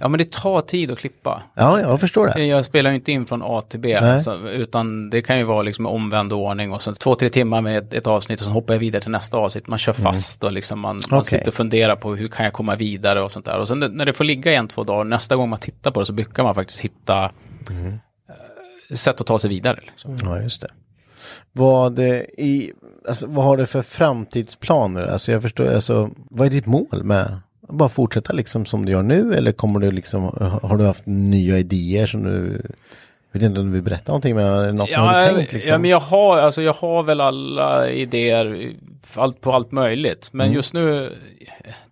[0.00, 1.42] Ja, men det tar tid att klippa.
[1.54, 2.44] Ja, jag förstår det.
[2.44, 4.20] Jag spelar ju inte in från A till B, Nej.
[4.20, 7.78] så, utan det kan ju vara liksom omvänd ordning och sen två, tre timmar med
[7.78, 9.66] ett, ett avsnitt och sen hoppar jag vidare till nästa avsnitt.
[9.68, 11.24] Man kör fast och liksom man, man Mm.
[11.24, 13.58] Sitter och funderar på hur kan jag komma vidare och sånt där.
[13.58, 16.06] Och sen när det får ligga en, två dagar, nästa gång man tittar på det
[16.06, 17.30] så brukar man faktiskt hitta
[17.70, 17.86] Mm.
[17.88, 19.80] eh, sätt att ta sig vidare.
[19.86, 20.18] Liksom.
[20.24, 20.68] Ja, just det.
[21.52, 22.72] Vad, i,
[23.08, 25.02] alltså, vad har du för framtidsplaner?
[25.06, 29.02] Alltså jag förstår, alltså, vad är ditt mål med bara fortsätta liksom som du gör
[29.02, 30.22] nu eller kommer du liksom,
[30.62, 32.62] har du haft nya idéer som du,
[33.32, 35.72] jag vet inte om du vill berätta någonting men något Ja, du tänkt liksom?
[35.72, 38.72] ja, men jag har, alltså, jag har väl alla idéer
[39.14, 40.28] allt på allt möjligt.
[40.32, 40.56] Men Mm.
[40.56, 41.12] just nu,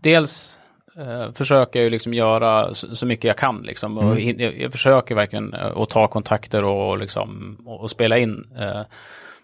[0.01, 0.61] dels
[0.99, 3.63] eh, försöker jag ju liksom göra så, så mycket jag kan.
[3.63, 4.17] Liksom, och Mm.
[4.19, 8.45] hin- jag, jag försöker verkligen eh, att ta kontakter och, liksom, och, och spela in.
[8.59, 8.81] Eh,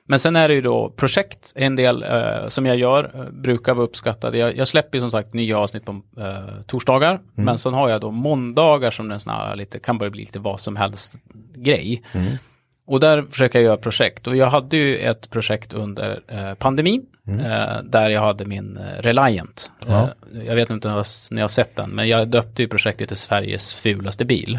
[0.09, 3.75] men sen är det ju då projekt, en del eh, som jag gör, eh, brukar
[3.75, 4.39] vara uppskattade.
[4.39, 8.01] Jag, jag släpper ju som sagt nya avsnitt på eh, torsdagar, men sen har jag
[8.01, 11.15] då måndagar som en sån här lite, kan börja bli lite vad som helst
[11.55, 12.03] grej.
[12.87, 14.27] Och där försöker jag göra projekt.
[14.27, 17.07] Och jag hade ju ett projekt under eh, pandemin.
[17.29, 19.71] Eh, där jag hade min eh, Reliant.
[19.87, 21.91] Eh, jag vet inte om ni har sett den.
[21.91, 24.59] Men jag döpte ju projektet till Sveriges fulaste bil.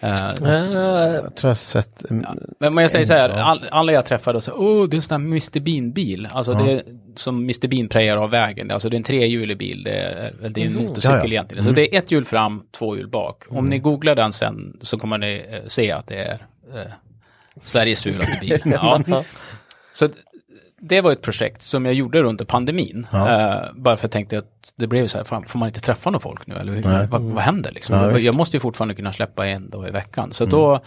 [0.00, 0.10] Eh,
[0.44, 2.26] Jag tror jag sett, mm,
[2.58, 5.20] men jag säger så här, all, alla jag träffade sa, åh det är en sån
[5.20, 6.28] här Mr Bean-bil.
[6.30, 6.82] Alltså det är
[7.14, 8.70] som Mr Bean prejar av vägen.
[8.70, 11.28] Alltså det är en trehjulig bil, det är, det är en motorcykel Ja, ja.
[11.28, 11.64] egentligen.
[11.64, 13.44] Så det är ett hjul fram, två hjul bak.
[13.50, 16.92] Om ni googlar den sen så kommer ni eh, se att det är eh,
[17.62, 18.60] Sveriges fulaste bil.
[18.64, 19.00] ja.
[19.92, 20.08] Så
[20.80, 23.06] det var ett projekt som jag gjorde under pandemin.
[23.12, 25.80] Eh, bara för att jag tänkte att det blev så här, fan, får man inte
[25.80, 26.54] träffa någon folk nu?
[26.54, 27.94] Eller hur, vad, vad händer liksom?
[27.94, 30.32] Ja, jag måste ju fortfarande kunna släppa en dag i veckan.
[30.32, 30.80] Så då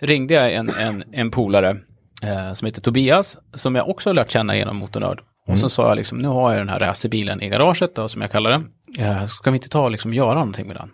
[0.00, 1.76] ringde jag en, en, en polare
[2.22, 5.20] eh, som heter Tobias, som jag också har lärt känna genom Motornörd.
[5.48, 8.22] Och så sa jag liksom, nu har jag den här racerbilen i garaget då, som
[8.22, 8.68] jag kallar den.
[8.98, 10.90] Eh, ska vi inte ta och liksom göra någonting med den?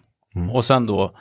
[0.51, 1.17] Och sen då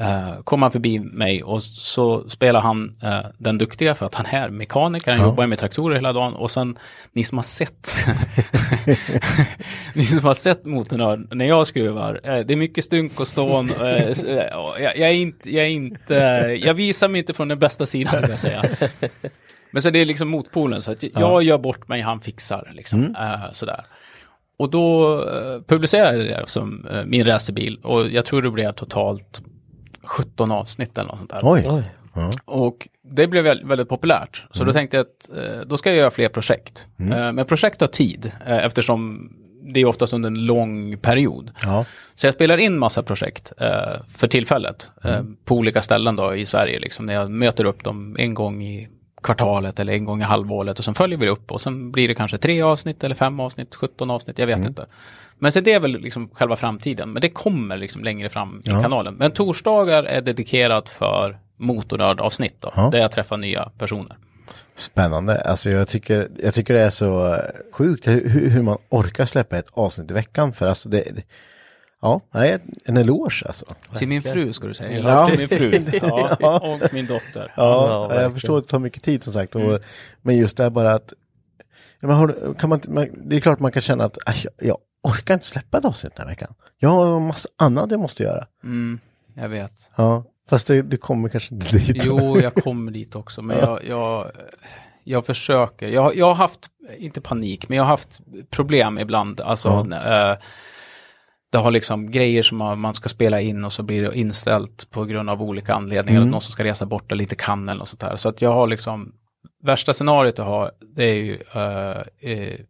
[0.00, 4.26] eh, kom han förbi mig och så spelar han eh, den duktiga för att han
[4.26, 6.78] är mekaniker, han jobbar med traktorer hela dagen och sen
[7.12, 8.06] ni som har sett
[9.94, 13.70] ni som har sett motorn när jag skruvar, eh, det är mycket stunk och stån.
[13.78, 16.14] jag, jag, är inte, jag är inte,
[16.62, 18.64] jag visar mig inte från den bästa sidan ska jag säga.
[19.70, 23.16] Men så det är liksom motpolen, så att jag gör bort mig, han fixar liksom.
[23.16, 23.84] eh, sådär.
[24.56, 25.16] Och då
[25.66, 29.42] publicerade jag det som min racerbil och jag tror det blev totalt
[30.02, 31.40] 17 avsnitt eller något sånt där.
[31.42, 31.66] oj.
[31.68, 31.90] Oj.
[32.44, 34.46] Och det blev väldigt, populärt.
[34.50, 36.86] Så då tänkte jag att eh, då ska jag göra fler projekt.
[36.98, 39.30] Eh, men projekt tar tid eh, eftersom
[39.62, 41.50] det är oftast under en lång period.
[41.64, 41.84] Ja.
[42.14, 46.46] Så jag spelar in massa projekt eh, för tillfället eh, på olika ställen då i
[46.46, 46.78] Sverige.
[46.78, 48.88] Liksom, när jag möter upp dem en gång i
[49.22, 52.14] kvartalet eller en gång i halvåret och sen följer vi upp och sen blir det
[52.14, 54.86] kanske tre avsnitt eller fem avsnitt, 17 avsnitt, jag vet inte.
[55.40, 58.70] Men så det är väl liksom själva framtiden, men det kommer liksom längre fram i
[58.70, 59.14] kanalen.
[59.14, 62.88] Men torsdagar är dedikerat för motornördavsnitt då, Ja.
[62.92, 64.16] där jag träffar nya personer.
[64.74, 65.40] Spännande.
[65.40, 67.40] Alltså jag tycker, jag tycker det är så eh,
[67.72, 70.52] sjukt hur, hur man orkar släppa ett avsnitt i veckan.
[70.52, 71.22] För alltså det, det
[72.02, 73.66] ja, nej, en eloge alltså.
[73.96, 74.98] Till min fru ska du säga.
[75.00, 75.26] Ja.
[75.28, 75.84] Till min fru.
[76.40, 77.52] Ja, och min dotter.
[77.56, 79.54] Ja, Ja, jag förstår att det tar mycket tid som sagt.
[79.54, 79.80] Och,
[80.22, 81.12] Men just det här bara att,
[82.00, 82.80] ja, men har, du- kan man,
[83.24, 86.16] det är klart man kan känna att "Aj, jag, jag orkar inte släppa ett avsnitt
[86.16, 86.54] den här veckan.
[86.78, 88.46] Jag har en massa annat jag måste göra.
[88.64, 89.00] Mm,
[89.34, 89.90] jag vet.
[89.96, 92.04] Ja, fast det, det kommer kanske inte dit.
[92.04, 94.30] Jo, jag kommer dit också, men jag, jag,
[95.04, 95.88] jag försöker.
[95.88, 98.20] Jag, jag har haft, inte panik, men jag har haft
[98.50, 99.40] problem ibland.
[99.40, 100.36] Alltså, eh,
[101.52, 105.04] det har liksom grejer som man ska spela in och så blir det inställt på
[105.04, 106.24] grund av olika anledningar.
[106.24, 108.16] Någon som ska resa bort eller inte kan eller något sånt där.
[108.16, 109.12] Så att jag har liksom,
[109.62, 112.60] värsta scenariot jag har, det är ju, eh, eh,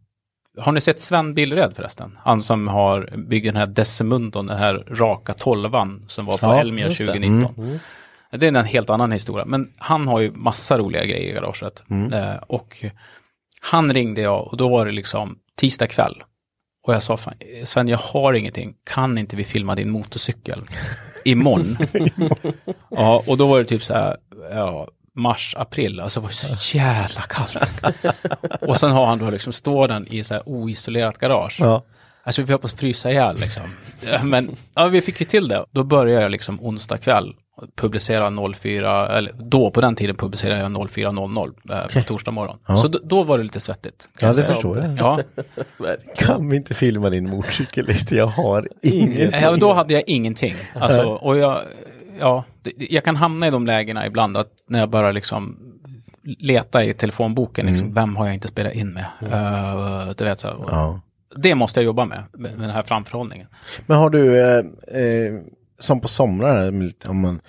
[0.57, 2.17] har ni sett Sven Billred förresten?
[2.23, 6.59] Han som har byggt den här Decimundon, den här raka tolvan som var på Ja,
[6.59, 7.05] Elmia just det.
[7.05, 7.79] 2019.
[8.31, 11.83] Det är en helt annan historia, men han har ju massa roliga grejer i garaget.
[12.13, 12.85] Eh, och
[13.61, 16.23] han ringde jag och då var det liksom tisdag kväll.
[16.87, 17.33] Och jag sa, "Fan,
[17.63, 20.61] Sven jag har ingenting, kan inte vi filma din motorcykel
[21.25, 21.77] imorgon?
[22.89, 24.17] ja, och då var det typ så här,
[24.51, 27.83] ja, mars, april, alltså det var så jävla kallt.
[28.61, 31.57] och sen har han då liksom, står den i så här oisolerat garage.
[31.59, 31.83] Ja.
[32.23, 33.63] Alltså vi höll på att frysa ihjäl liksom.
[34.01, 35.65] Ja, Men ja, vi fick ju till det.
[35.71, 37.33] Då började jag liksom onsdag kväll.
[37.75, 42.57] publicera 04, eller då på den tiden publicerade jag 04.00 eh, på torsdag morgon.
[42.81, 44.09] Så då, då var det lite svettigt.
[44.21, 44.47] Ja, det säga.
[44.47, 44.99] förstår jag.
[44.99, 45.19] Ja,
[46.17, 48.15] Kan vi inte filma din motorcykel lite?
[48.15, 49.41] Jag har inget.
[49.41, 50.55] Ja, då hade jag ingenting.
[50.79, 51.61] Alltså, och jag,
[52.19, 52.43] ja,
[52.77, 55.57] jag kan hamna i de lägena ibland att när jag börjar liksom
[56.23, 59.05] leta i telefonboken, liksom, vem har jag inte spelat in med?
[59.31, 61.01] Eh, du vet, så här, Ja.
[61.35, 63.47] Det måste jag jobba med, med den här framförhållningen.
[63.85, 64.65] Men har du, eh,
[65.01, 65.41] eh,
[65.79, 66.07] som på
[66.71, 67.41] lite- om man,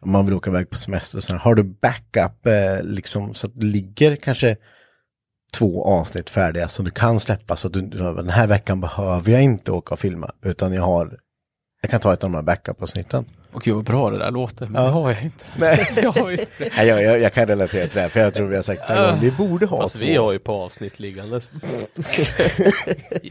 [0.00, 3.52] om man vill åka iväg på semester sådär, har du backup eh, liksom så att
[3.56, 4.56] det ligger kanske
[5.52, 9.42] två avsnitt färdiga som du kan släppa så att du, den här veckan behöver jag
[9.42, 11.18] inte åka och filma utan jag har,
[11.82, 13.24] jag kan ta ett av de här backup-avsnitten.
[13.52, 14.88] Och gud vad bra det där låter, men Ja.
[14.88, 15.44] det har jag inte.
[15.58, 15.86] Nej.
[16.02, 16.70] jag har ju inte det.
[16.76, 18.88] Nej, jag, jag, jag kan relatera till det här, för jag tror vi har sagt
[18.88, 20.04] det gången, vi borde ha Fast två.
[20.04, 21.52] vi har ju på avsnitt liggandes.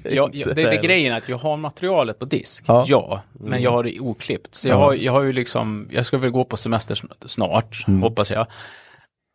[0.03, 2.85] Jag, jag, det, det är grejen att jag har materialet på disk, Ja.
[2.87, 4.55] ja, men jag har det oklippt.
[4.55, 4.79] Så jag, Ja.
[4.79, 8.01] har, jag har ju liksom, jag ska väl gå på semester sn- snart, Mm.
[8.01, 8.47] hoppas jag.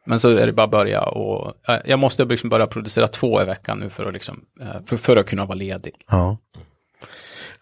[0.07, 3.43] Men så är det bara att börja och eh, jag måste liksom börja producera två
[3.43, 5.93] i veckan nu för att, liksom, eh, för, för att kunna vara ledig.
[6.11, 6.37] Ja.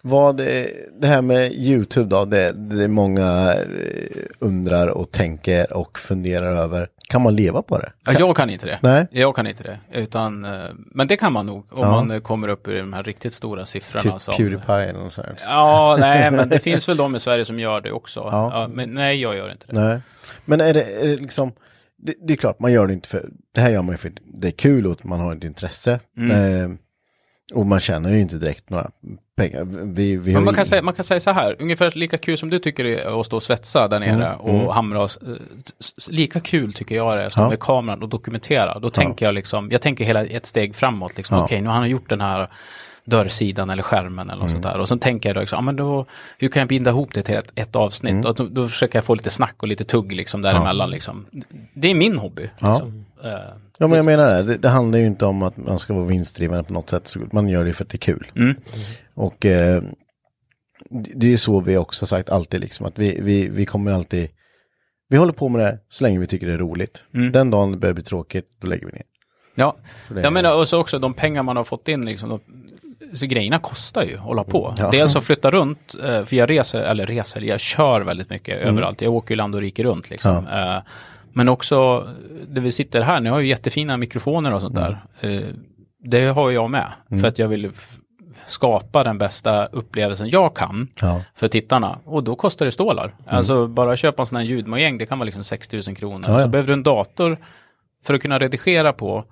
[0.05, 6.57] Vad, det här med YouTube då, det, det många eh, undrar och tänker och funderar
[6.57, 6.89] över.
[7.09, 7.93] Kan man leva på det?
[8.05, 8.79] Ja, jag kan inte det.
[8.83, 9.07] Nej.
[9.11, 9.79] Jag kan inte det.
[9.99, 11.91] Utan, eh, men det kan man nog om Ja.
[11.91, 14.03] man eh, kommer upp i de här riktigt stora siffrorna.
[14.13, 15.27] Typ som, Pewdiepie eller något sånt.
[15.45, 18.21] Ja, nej, men det finns väl de i Sverige som gör det också.
[18.21, 18.51] Ja.
[18.53, 19.81] Ja, men nej, jag gör inte det.
[19.81, 20.01] Nej.
[20.45, 21.53] Men är det, är det liksom,
[21.99, 24.13] det, det är klart man gör det inte för, det här gör man ju för
[24.25, 26.01] det är kul och man har ett intresse.
[26.19, 26.63] Mm.
[26.65, 26.79] Eh,
[27.55, 28.91] och man tjänar ju inte direkt några
[29.51, 29.65] pengar.
[29.95, 32.19] Vi, vi har Men man ju- kan, säga, man kan säga så här, ungefär lika
[32.19, 35.05] kul som du tycker det är att stå och svetsa där nere och hamra och,
[35.11, 35.19] s-
[35.81, 37.49] s- lika kul tycker jag det är som Ja.
[37.49, 38.79] med kameran och dokumentera.
[38.79, 41.45] Då tänker jag liksom, jag tänker hela ett steg framåt liksom, Ja.
[41.45, 42.49] okej nu har han gjort den här
[43.05, 44.79] dörrsidan eller skärmen eller något sånt där.
[44.81, 46.07] Och sen tänker jag då, liksom, ja, men då,
[46.39, 48.25] hur kan jag binda ihop det till ett, ett avsnitt?
[48.25, 51.27] Och då, då försöker jag få lite snack och lite tugg liksom däremellan liksom.
[51.75, 52.43] Det är min hobby.
[52.43, 53.05] Liksom.
[53.25, 53.31] Eh,
[53.79, 54.57] Ja men jag menar det.
[54.57, 57.09] det, handlar ju inte om att man ska vara vinstdrivande på något sätt.
[57.09, 58.27] Så Man gör det för att det är kul.
[58.37, 58.55] Mm.
[59.15, 59.83] Och eh,
[60.91, 63.93] det det är ju så vi också sagt alltid liksom att vi, vi, vi kommer
[63.93, 64.29] alltid,
[65.09, 67.05] vi håller på med det så länge vi tycker det är roligt.
[67.15, 67.33] Mm.
[67.33, 69.03] Den dagen det börjar bli tråkigt, då lägger vi ner.
[69.55, 69.77] Ja,
[70.09, 72.29] det- jag menar och så också de pengar man har fått in liksom.
[72.29, 72.41] De,
[73.15, 74.75] så grejerna kostar ju att hålla på.
[74.79, 74.91] Ja.
[74.91, 78.69] Dels att flytta runt, eh, för jag reser, eller reser, jag kör väldigt mycket Mm.
[78.69, 79.01] överallt.
[79.01, 80.47] Jag åker ju land och rike runt liksom.
[80.47, 80.79] Eh,
[81.35, 82.09] Men också,
[82.49, 84.95] där vi sitter här, ni har ju jättefina mikrofoner och sånt Mm.
[85.21, 85.31] där.
[85.37, 85.45] Eh,
[86.05, 86.87] Det har jag med,
[87.21, 87.71] för att jag vill
[88.47, 91.21] skapa den bästa upplevelsen jag kan Ja.
[91.35, 91.99] för tittarna.
[92.05, 93.15] Och då kostar det stålar.
[93.27, 96.25] Alltså bara köpa en sån här ljudmojäng, det kan vara liksom 6 000 kronor.
[96.29, 96.43] Ja, ja.
[96.43, 97.39] Så behöver du en dator
[98.05, 99.25] för att kunna redigera på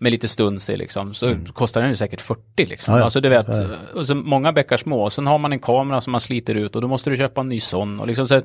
[0.00, 2.92] med lite stuns i liksom, så kostar den ju säkert 40 liksom.
[2.92, 2.98] Mm.
[2.98, 3.04] Ja, ja.
[3.04, 3.64] Alltså du vet, Ja,
[3.94, 5.10] och så många bäckar små.
[5.10, 7.48] Sen har man en kamera som man sliter ut och då måste du köpa en
[7.48, 8.00] ny sån.
[8.00, 8.44] Och liksom, så att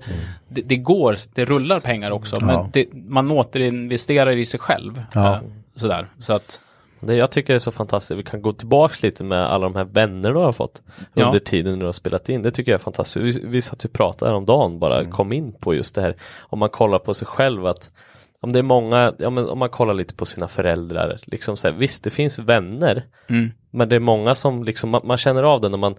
[0.49, 2.35] det, det går, det rullar pengar också.
[2.35, 2.47] Mm.
[2.47, 5.01] Men det, man återinvesterar i sig själv.
[5.15, 5.37] Eh,
[5.75, 6.61] Sådär, så att,
[7.05, 9.83] Det jag tycker är så fantastiskt, vi kan gå tillbaks lite med alla de här
[9.83, 10.81] vänner du har fått
[11.13, 11.25] Ja.
[11.25, 12.41] under tiden du har spelat in.
[12.41, 13.37] Det tycker jag är fantastiskt.
[13.43, 15.11] Vi, vi satt och pratade häromdagen bara, Mm.
[15.11, 16.15] kom in på just det här.
[16.41, 17.89] Om man kollar på sig själv att
[18.39, 21.67] om det är många, ja, men om man kollar lite på sina föräldrar, liksom så
[21.67, 23.51] här, visst det finns vänner, Mm.
[23.71, 25.95] men det är många som liksom, man, man känner av det när man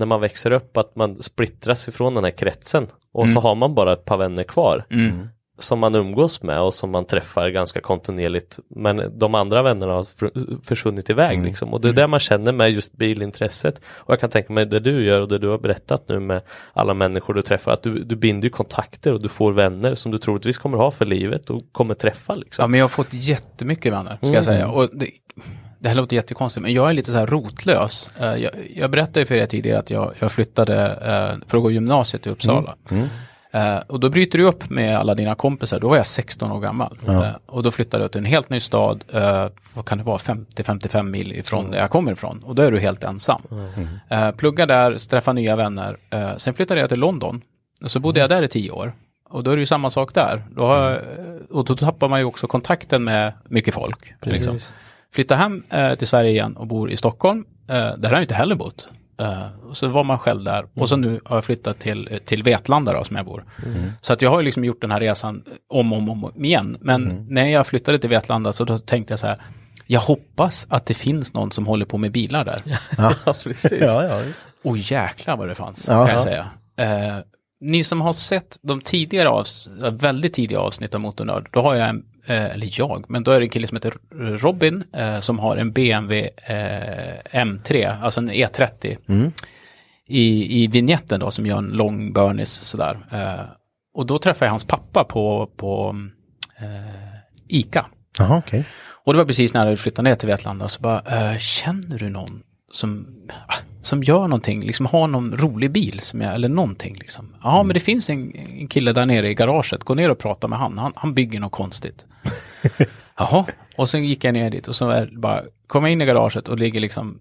[0.00, 3.74] när man växer upp att man splittras ifrån den här kretsen och så har man
[3.74, 5.28] bara ett par vänner kvar mm.
[5.58, 8.58] Som man umgås med och som man träffar ganska kontinuerligt.
[8.68, 10.06] Men de andra vännerna har
[10.66, 11.72] försvunnit iväg liksom.
[11.74, 13.80] Och det är det man känner med just bilintresset.
[13.96, 16.42] Och jag kan tänka mig det du gör och det du har berättat nu med
[16.72, 17.72] alla människor du träffar.
[17.72, 21.04] Att du, du binder kontakter och du får vänner som du troligtvis kommer ha för
[21.06, 22.62] livet och kommer träffa liksom.
[22.62, 24.68] Ja, men jag har fått jättemycket vänner, ska jag säga.
[24.68, 25.10] Och det,
[25.78, 28.10] det här låter jättekonstigt, men jag är lite så här rotlös.
[28.20, 31.70] Eh, Jag, jag berättade för er tidigare att jag, jag flyttade eh, för att gå
[31.70, 32.76] gymnasiet i Uppsala.
[33.50, 36.60] Eh, och då bryter du upp med alla dina kompisar, då var jag 16 år
[36.60, 36.98] gammal.
[37.24, 40.18] Eh, och då flyttade jag till en helt ny stad, eh, vad kan det vara,
[40.18, 42.42] 50-55 mil ifrån där jag kommer ifrån.
[42.44, 43.42] Och då är du helt ensam.
[44.08, 45.96] Eh, plugga där, träffa nya vänner.
[46.36, 47.40] Sen flyttade jag till London.
[47.82, 48.92] Och så bodde jag där i tio år.
[49.30, 50.42] Och då är det ju samma sak där.
[50.50, 51.02] Då har,
[51.50, 54.14] och då tappar man ju också kontakten med mycket folk.
[54.22, 54.58] Liksom.
[55.14, 55.62] Flytta hem
[55.98, 57.44] till Sverige igen och bor i Stockholm.
[57.66, 58.88] Där har jag inte heller bott.
[59.68, 60.66] Och så var man själv där.
[60.74, 63.44] Och så nu har jag flyttat till, till Vetlanda då, som jag bor.
[64.00, 66.76] Så att jag har ju liksom gjort den här resan om och om, om igen.
[66.80, 69.36] Men när jag flyttade till Vetlanda så då tänkte jag så här.
[69.86, 72.60] Jag hoppas att det finns någon som håller på med bilar där.
[72.98, 73.14] Ja,
[73.44, 73.72] precis.
[73.80, 74.22] Ja, ja.
[74.64, 76.06] Och jäklar vad det fanns, Ja.
[76.06, 76.46] kan jag säga.
[76.76, 77.16] Eh,
[77.60, 81.88] ni som har sett de tidigare avs väldigt tidiga avsnitt av Motornörd, då har jag
[81.88, 82.04] en,
[82.34, 83.94] eller jag, men då är det en kille som heter
[84.38, 88.96] Robin eh, som har en BMW eh, M3, alltså en E30.
[90.06, 92.98] I, I vignetten då som gör en lång burnis sådär.
[93.12, 93.44] Eh,
[93.94, 95.96] och då träffade jag hans pappa på, på
[96.58, 97.18] eh,
[97.48, 97.86] ICA.
[98.18, 98.64] Jaha, okej.
[99.04, 100.68] Och det var precis när jag flyttat ner till Vetlanda.
[100.68, 103.06] Så bara, eh, känner du någon som,
[103.80, 107.34] som gör någonting, liksom har någon rolig bil som jag, eller någonting liksom.
[107.42, 110.48] Ja, men det finns en, en kille där nere i garaget, gå ner och prata
[110.48, 112.06] med han, han, han bygger något konstigt.
[113.16, 113.46] Jaha,
[113.76, 116.48] och sen gick jag ner dit och så är bara, kom jag in i garaget
[116.48, 117.20] och ligger liksom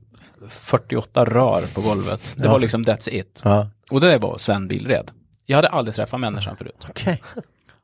[0.49, 2.35] 48 rör på golvet.
[2.37, 3.41] Det var liksom that's it.
[3.43, 3.69] Ja.
[3.91, 5.11] Och det var Sven Bilred.
[5.45, 6.85] Jag hade aldrig träffat människan förut.
[6.89, 7.21] Okej.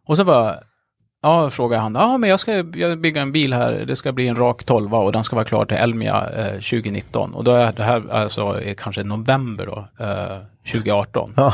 [0.06, 0.60] Och så bara,
[1.24, 2.64] ja, frågade han, ja men jag ska
[2.98, 5.66] bygga en bil här, det ska bli en rak 12 och den ska vara klar
[5.66, 7.34] till Elmia eh, 2019.
[7.34, 10.38] Och då är det här alltså är kanske november då, eh,
[10.72, 11.34] 2018.
[11.38, 11.54] Ja.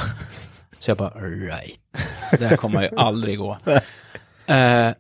[0.80, 2.10] Så jag bara, right,
[2.40, 3.58] det här kommer ju aldrig gå.
[4.46, 4.92] Eh,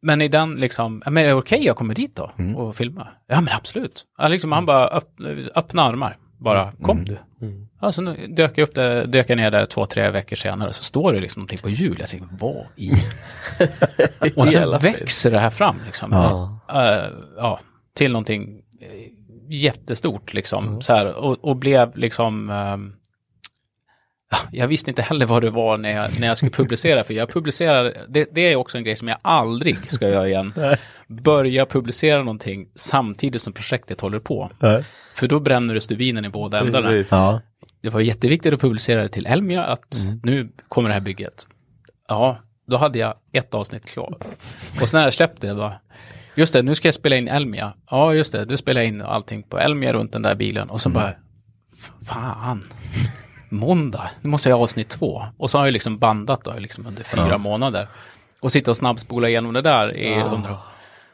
[0.00, 3.18] men i den liksom, men är det okej jag kommer dit då och filmar?
[3.26, 4.04] Ja men absolut.
[4.18, 7.16] Ja, liksom, han bara öppna, öppna armar, bara kom du.
[7.80, 10.72] Ja, så nu dök jag upp det, dök jag ner där två, tre veckor senare,
[10.72, 11.96] så står det liksom någonting på hjul.
[11.98, 12.90] Jag tänker, vad i?
[14.36, 16.12] och sen växer det här fram liksom.
[16.12, 16.60] Ja.
[16.68, 17.60] Eh, ja,
[17.94, 19.12] till någonting eh,
[19.48, 20.82] jättestort liksom.
[20.82, 22.50] Så här, och, och blev liksom
[24.30, 27.14] ja, jag visste inte heller vad det var när jag, när jag skulle publicera, för
[27.14, 30.52] jag publicerar, det, det är också en grej som jag aldrig ska göra igen.
[31.06, 34.50] Börja publicera någonting samtidigt som projektet håller på.
[34.60, 34.82] Ja.
[35.18, 37.04] För då bränner du stuvinen i båda ändarna.
[37.10, 37.40] Ja.
[37.80, 41.46] Det var jätteviktigt att publicera det till Elmia att nu kommer det här bygget.
[42.08, 44.24] Ja, då hade jag ett avsnitt klart.
[44.80, 45.74] Och sen när jag släppte det då,
[46.34, 47.72] just det, nu ska jag spela in Elmia.
[47.90, 50.70] Ja, just det, du spelar in allting på Elmia runt den där bilen.
[50.70, 51.12] Och så bara,
[52.06, 52.64] fan,
[53.48, 55.24] måndag, nu måste jag ha avsnitt två.
[55.36, 57.88] Och så har jag liksom bandat då, liksom under fyra månader.
[58.40, 60.56] Och sitta och snabbspola igenom det där i under...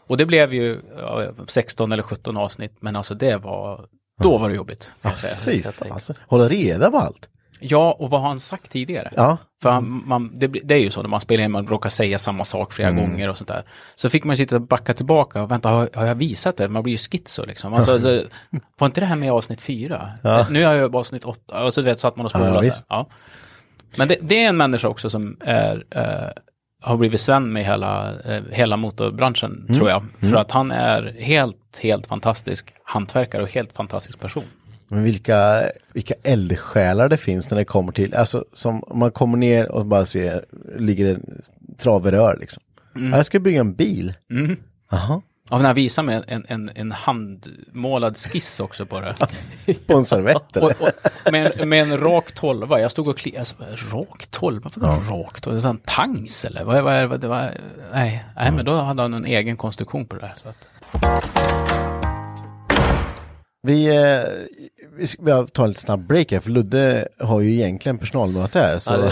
[0.06, 3.86] Och det blev ju ja, 16 eller 17 avsnitt, men alltså det var,
[4.22, 4.92] då var det jobbigt.
[5.02, 5.34] Kan jag säga.
[5.36, 6.16] Fy fasen.
[6.26, 7.28] Hålla reda på allt.
[7.60, 9.10] Ja, och vad har han sagt tidigare?
[9.16, 9.36] Ja.
[9.62, 12.18] För han, man, det, det är ju så när man spelar in, man råkar säga
[12.18, 13.62] samma sak flera gånger och sånt där.
[13.94, 16.68] Så fick man sitta och backa tillbaka och vänta, har, har jag visat det?
[16.68, 17.74] Man blir ju schizo liksom.
[17.74, 18.24] Alltså, det,
[18.78, 20.08] var inte det här med avsnitt fyra?
[20.50, 22.66] Nu är jag avsnitt åtta, och så vet, satt man och Ja, spolade.
[22.66, 22.86] visst.
[22.88, 23.08] Ja,
[23.98, 26.42] Men det, det är en människa också som är, eh,
[26.84, 30.04] har blivit Sven med hela, eh, hela motorbranschen, tror jag.
[30.20, 34.44] För att han är helt, helt fantastisk hantverkare och helt fantastisk person.
[34.88, 39.38] Men vilka, vilka eldsjälar det finns när det kommer till, alltså som om man kommer
[39.38, 40.44] ner och bara ser,
[40.78, 41.20] ligger det
[41.78, 42.62] traverör liksom.
[42.94, 44.14] Ja, Jag ska bygga en bil.
[44.90, 49.16] Jaha, Ja, när han visar med en, en, en handmålad skiss också på det.
[49.86, 50.82] på en servett eller?
[50.82, 50.88] Och,
[51.26, 52.80] och, med, med en rak tolva.
[52.80, 53.46] Jag stod och kliade.
[53.92, 54.70] Rak tolva?
[54.76, 55.68] Vadå rak tolva?
[55.68, 56.64] En tangs eller?
[56.64, 57.50] Vad, vad, vad, det var,
[57.92, 60.34] nej, nej men då hade han en egen konstruktion på det där.
[60.36, 60.68] Så att,
[63.66, 64.20] Vi, eh,
[65.18, 68.78] vi tar en snabb break här, för Ludde har ju egentligen personalmöte här.
[68.78, 69.10] Så, Ja, det,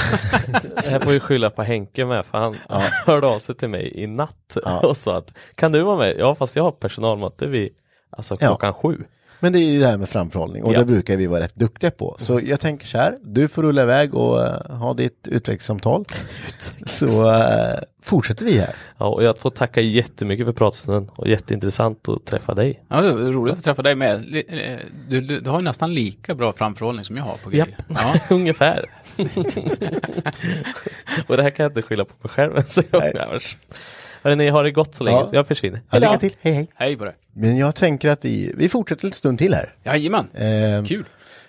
[0.74, 2.56] det här får ju skylla på Henke med för han
[3.06, 6.14] hörde av sig till mig i natt och sa att kan du vara med?
[6.18, 7.68] Ja fast jag har personalmöte vid
[8.10, 8.46] alltså Ja.
[8.48, 9.04] klockan sju.
[9.42, 10.78] Men det är ju det här med framförhållning och Ja.
[10.78, 12.16] det brukar vi vara rätt duktiga på.
[12.18, 16.04] Så jag tänker så här, du får rulla iväg och eh, ha ditt utvecklingssamtal.
[16.86, 18.74] Så eh, fortsätter vi här.
[18.98, 22.82] Ja, och jag får tacka jättemycket för pratstunden och jätteintressant att träffa dig.
[22.88, 24.14] ja, roligt att träffa dig med.
[24.48, 24.78] Eh,
[25.08, 27.76] Du, du, du har ju nästan lika bra framförhållning som jag har på grejer.
[27.88, 28.14] Ja.
[28.30, 28.84] Ungefär.
[31.26, 32.52] och det här kan jag inte skylla på mig själv
[32.90, 33.56] gång annars.
[34.22, 35.26] Hörrni, ni har det gott så länge Ja.
[35.26, 35.80] så jag försvinner.
[35.90, 36.68] Ja, lycka till, hej hej.
[36.74, 37.14] Hej på dig.
[37.34, 39.74] Men jag tänker att vi, vi fortsätter lite stund till här.
[39.84, 41.04] Jajamän, Eh, kul.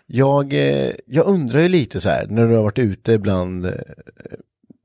[0.05, 3.71] jag, eh, jag undrar ju lite så här, när du har varit ute bland eh,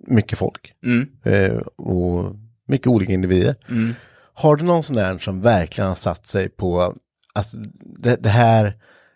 [0.06, 1.08] mycket folk Mm.
[1.24, 2.36] eh, och
[2.68, 3.56] mycket olika individer.
[3.68, 3.94] Mm.
[4.34, 6.94] Har du någon sån där som verkligen har satt sig på,
[7.32, 7.56] alltså
[7.98, 8.72] det, det här,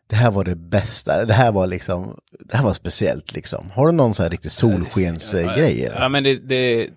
[0.07, 3.71] det här var det bästa, det här var liksom, det här var speciellt liksom.
[3.75, 5.91] Har du någon sån här riktig solskensgrej?
[5.99, 6.89] Ja, men det, det,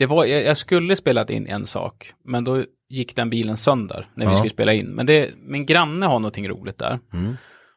[0.00, 4.06] det var, jag, jag skulle spelat in en sak, men då gick den bilen sönder
[4.14, 4.36] när vi Ja.
[4.38, 4.86] skulle spela in.
[4.86, 6.98] Men det, min granne har någonting roligt där.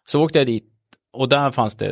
[0.05, 0.63] Så åkte jag dit
[1.13, 1.89] och där fanns det,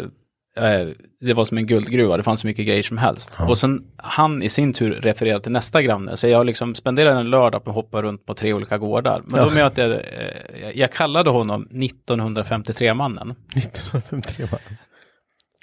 [0.58, 0.88] eh,
[1.22, 3.32] det var som en guldgruva, det fanns så mycket grejer som helst.
[3.50, 7.30] Och sen han i sin tur refererade till nästa granne, så jag liksom spenderade en
[7.30, 9.22] lördag på att hoppa runt på tre olika gårdar.
[9.26, 13.36] Men då mötte jag, eh, jag- kallade honom 1953-mannen.
[13.56, 14.58] 1953 va?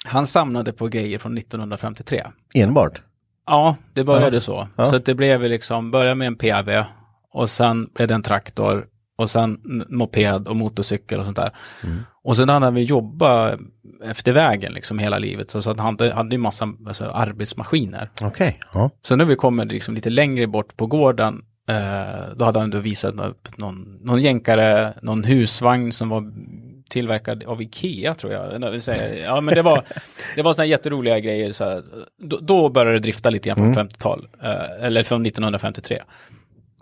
[0.05, 2.23] Han samlade på grejer från 1953.
[2.55, 3.01] Enbart?
[3.49, 4.67] Ja, det började så.
[4.75, 4.85] Ja.
[4.85, 6.83] Så det blev liksom, började med en PV
[7.33, 8.85] och sen blev det en traktor
[9.17, 11.51] och sen moped och motorcykel och sånt där.
[12.23, 13.59] Och sen hade vi jobbat
[14.03, 15.51] efter vägen liksom hela livet.
[15.51, 18.09] Så, så att han hade, ju massa alltså, arbetsmaskiner.
[18.21, 18.89] Okej, ja.
[19.01, 22.79] Så när vi kommer liksom lite längre bort på gården, eh, då hade han då
[22.79, 26.31] visat upp någon, någon jänkare, någon husvagn som var
[26.89, 28.73] tillverkad av Ikea tror jag.
[29.25, 29.83] Ja, men det var,
[30.35, 31.51] det var sådana jätteroliga grejer.
[31.51, 31.83] Så här.
[32.17, 36.01] Då, då började det drifta lite grann från 50-tal, eh, eller från 1953.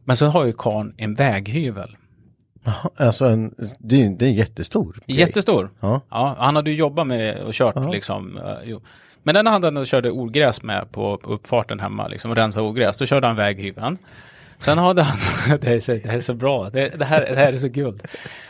[0.03, 1.97] Men så har ju karln en väghyvel.
[2.97, 5.19] Alltså en, det, är, det är en jättestor grej.
[5.19, 5.69] Jättestor.
[5.79, 6.01] Ja.
[6.09, 8.37] Ja, han hade ju jobbat med och kört liksom.
[8.37, 8.81] eh, jo.
[9.23, 12.97] Men den hade han och körde ogräs med på, uppfarten hemma, liksom, och rensa ogräs.
[12.97, 13.97] Då körde han väghyveln.
[14.57, 15.17] Sen hade han,
[15.61, 17.67] det, är så, det här är så bra, det, det, här, det här är så
[17.67, 18.07] guld.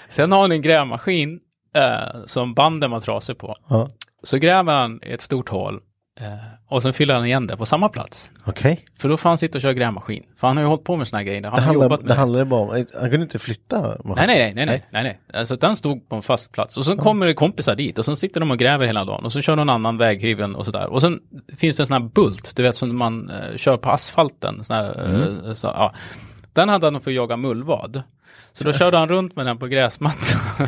[0.07, 1.39] Sen har han en grävmaskin
[1.77, 3.55] eh, som banden var trasig på.
[3.69, 3.87] Ja.
[4.23, 5.79] Så gräver han ett stort hål
[6.19, 6.27] eh,
[6.69, 8.29] och sen fyller han igen det på samma plats.
[8.45, 8.85] Okej.
[8.99, 10.23] För då får han sitta och köra grävmaskin.
[10.37, 11.43] För han har ju hållit på med såna här grejer.
[11.43, 14.15] Han Det, har handlar, jobbat med det handlade bara om, han kunde inte flytta maskinen.
[14.15, 15.19] Nej, nej, nej, nej, nej, nej.
[15.39, 18.15] Alltså den stod på en fast plats och så kommer det kompisar dit och så
[18.15, 20.89] sitter de och gräver hela dagen och så kör någon annan väghyveln och sådär.
[20.89, 21.19] Och sen
[21.57, 24.63] finns det en sån här bult, du vet som man eh, kör på asfalten.
[24.63, 25.93] Sån här, eh, så, ja.
[26.53, 28.03] Den hade han för att jaga mullvad.
[28.57, 30.67] Så då körde han runt med den på gräsmattan.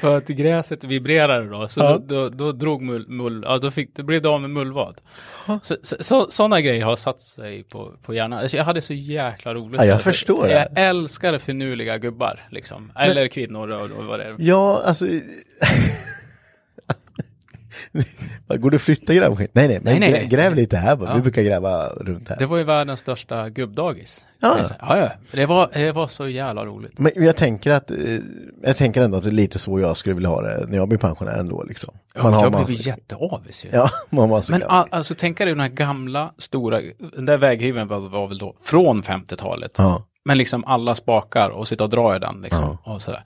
[0.00, 1.68] för att gräset vibrerade då.
[1.68, 1.98] Så Ja.
[2.06, 5.00] då, då, då drog mull, mull ja, då, fick, då blev det av med mullvad.
[5.62, 8.38] Så, så, så, sådana grejer har satt sig på, på hjärnan.
[8.38, 9.80] Alltså, jag hade så jäkla roligt.
[9.80, 10.02] Ja, jag det.
[10.02, 10.52] förstår det.
[10.52, 12.92] Jag älskar finurliga gubbar, liksom.
[12.98, 14.36] Eller kvinnor och, och vad det är.
[14.38, 15.06] Ja, alltså...
[18.60, 19.48] Går det att flytta grävmaskin?
[19.52, 20.28] Nej, nej, men Nej, nej, grä, nej.
[20.28, 21.08] gräv lite här bara.
[21.10, 21.14] Ja.
[21.16, 22.36] Vi brukar gräva runt här.
[22.36, 24.26] Det var ju världens största gubbdagis.
[24.40, 24.58] Ja.
[24.80, 25.10] ja, ja.
[25.32, 26.98] Det var, det var så jävla roligt.
[26.98, 27.98] Men jag tänker att, eh,
[28.62, 30.88] jag tänker ändå att det är lite så jag skulle vilja ha det när jag
[30.88, 31.94] blir pensionär ändå liksom.
[32.22, 33.68] Man jag massa- blev jätteavis ju.
[33.72, 36.80] Ja, man har massa Men all, alltså tänka dig den här gamla, stora,
[37.16, 39.74] den där väghyveln var, var väl då från 50-talet.
[39.78, 40.06] Ja.
[40.24, 42.78] Men liksom alla spakar och sitta och dra i den liksom.
[42.84, 43.24] Och sådär.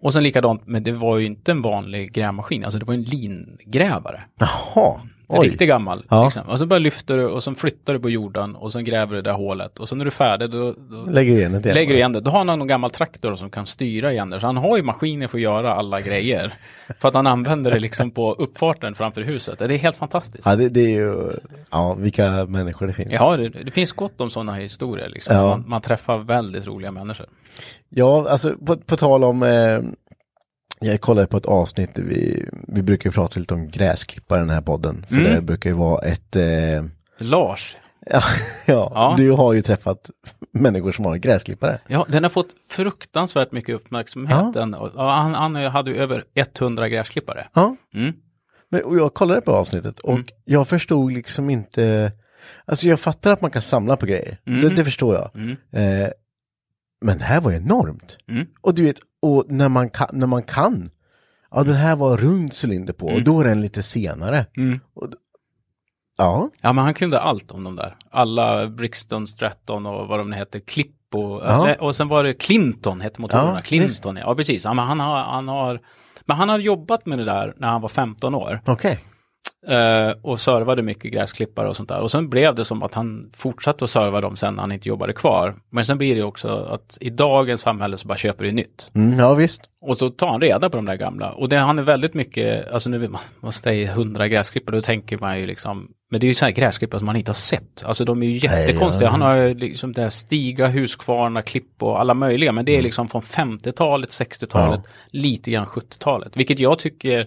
[0.00, 3.02] Och sen likadant, men det var ju inte en vanlig grävmaskin, alltså det var en
[3.02, 4.20] lingrävare.
[4.38, 5.48] Jaha, oj.
[5.48, 6.04] riktigt gammal.
[6.08, 6.24] Ja.
[6.24, 6.42] Liksom.
[6.42, 9.22] Och så bara lyfter du och så flyttar du på jorden och sen gräver du
[9.22, 9.80] det där hålet.
[9.80, 12.12] Och sen när du är färdig då, då Lägger du igen det lägger du igen
[12.12, 12.20] det.
[12.20, 14.40] Då har han någon gammal traktor som kan styra igen det.
[14.40, 16.52] Så han har ju maskiner för att göra alla grejer.
[16.98, 19.58] För att han använder det liksom på uppfarten framför huset.
[19.58, 20.46] Det är helt fantastiskt.
[20.46, 21.32] Ja, det, det är ju,
[21.70, 23.12] ja, vilka människor det finns.
[23.12, 25.08] Ja, det, det finns gott om sådana historier.
[25.08, 25.36] Liksom.
[25.36, 25.42] Ja.
[25.42, 27.26] Man, man träffar väldigt roliga människor.
[27.88, 29.80] Ja, alltså på, på tal om, eh,
[30.80, 34.60] jag kollade på ett avsnitt, vi, vi brukar prata lite om gräsklippare i den här
[34.60, 35.06] podden.
[35.08, 35.34] För Mm.
[35.34, 36.84] det brukar ju vara ett, eh,
[37.20, 37.76] Lars,
[38.10, 38.22] ja,
[38.66, 39.14] ja, Ja.
[39.18, 40.10] du har ju träffat
[40.52, 41.80] människor som har gräsklippare.
[41.88, 44.56] ja, den har fått fruktansvärt mycket uppmärksamhet.
[44.96, 47.46] Och han, han hade ju över 100 gräsklippare.
[47.54, 48.12] Ja, Mm.
[48.70, 50.26] men, och jag kollade på avsnittet och Mm.
[50.44, 52.12] jag förstod liksom inte,
[52.64, 54.60] alltså jag fattar att man kan samla på grejer, Mm.
[54.60, 55.30] det, det förstår jag.
[55.34, 55.56] Mm.
[55.72, 56.08] Eh,
[57.00, 58.18] men det här var enormt.
[58.28, 58.46] Mm.
[58.60, 60.90] Och du vet, och när man kan, när man kan,
[61.50, 64.46] ja den här var rund cylinder på och då är den lite senare.
[64.56, 64.80] Mm.
[64.94, 65.08] Och,
[66.18, 67.96] ja, Ja, men han kunde allt om de där.
[68.10, 71.74] Alla Brixton, Stratton och vad de nu heter, Clip och, Ja.
[71.80, 73.52] och sen var det Clinton hette motorerna.
[73.54, 74.22] Ja, Clinton, ja.
[74.26, 74.64] ja precis.
[74.64, 75.80] Ja, men han har, han har,
[76.24, 78.60] men han hade jobbat med det där när han var 15 år.
[78.66, 78.92] okej.
[78.92, 78.98] Eh,
[80.22, 82.00] och servade mycket gräsklippare och sånt där.
[82.00, 84.88] Och sen blev det som att han fortsatte att serva dem sen när han inte
[84.88, 85.54] jobbade kvar.
[85.70, 88.90] Men sen blir det också att i dagens samhälle så bara köper du nytt.
[88.94, 89.62] Mm, ja, visst.
[89.80, 91.30] Och så tar han reda på de där gamla.
[91.30, 94.82] Och det, han är väldigt mycket, alltså nu vill man, man säger hundra gräsklippare, då
[94.82, 97.34] tänker man ju liksom, men det är ju så här gräsklippare som man inte har
[97.34, 97.84] sett.
[97.84, 99.06] Alltså de är ju jättekonstiga.
[99.06, 99.10] ja.
[99.10, 102.52] Han har ju liksom det här Stiga, Husqvarna, Klipp och alla möjliga.
[102.52, 106.36] Men det är liksom från 50-talet, 60-talet, lite grann 70-talet.
[106.36, 107.26] Vilket jag tycker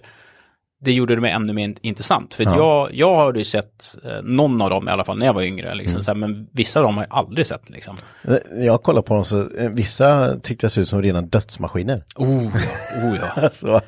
[0.82, 2.34] det gjorde det mig ännu mer intressant.
[2.34, 5.26] För att jag, jag har ju sett eh, någon av dem i alla fall när
[5.26, 5.74] jag var yngre.
[5.74, 7.70] Liksom, så här, men vissa av dem har jag aldrig sett.
[7.70, 7.96] Liksom.
[8.24, 12.04] Eh, Jag kollar på dem så, eh, vissa tyckte jag såg ut som rena dödsmaskiner.
[12.16, 12.46] Oh,
[13.04, 13.26] oh ja.
[13.42, 13.80] Alltså,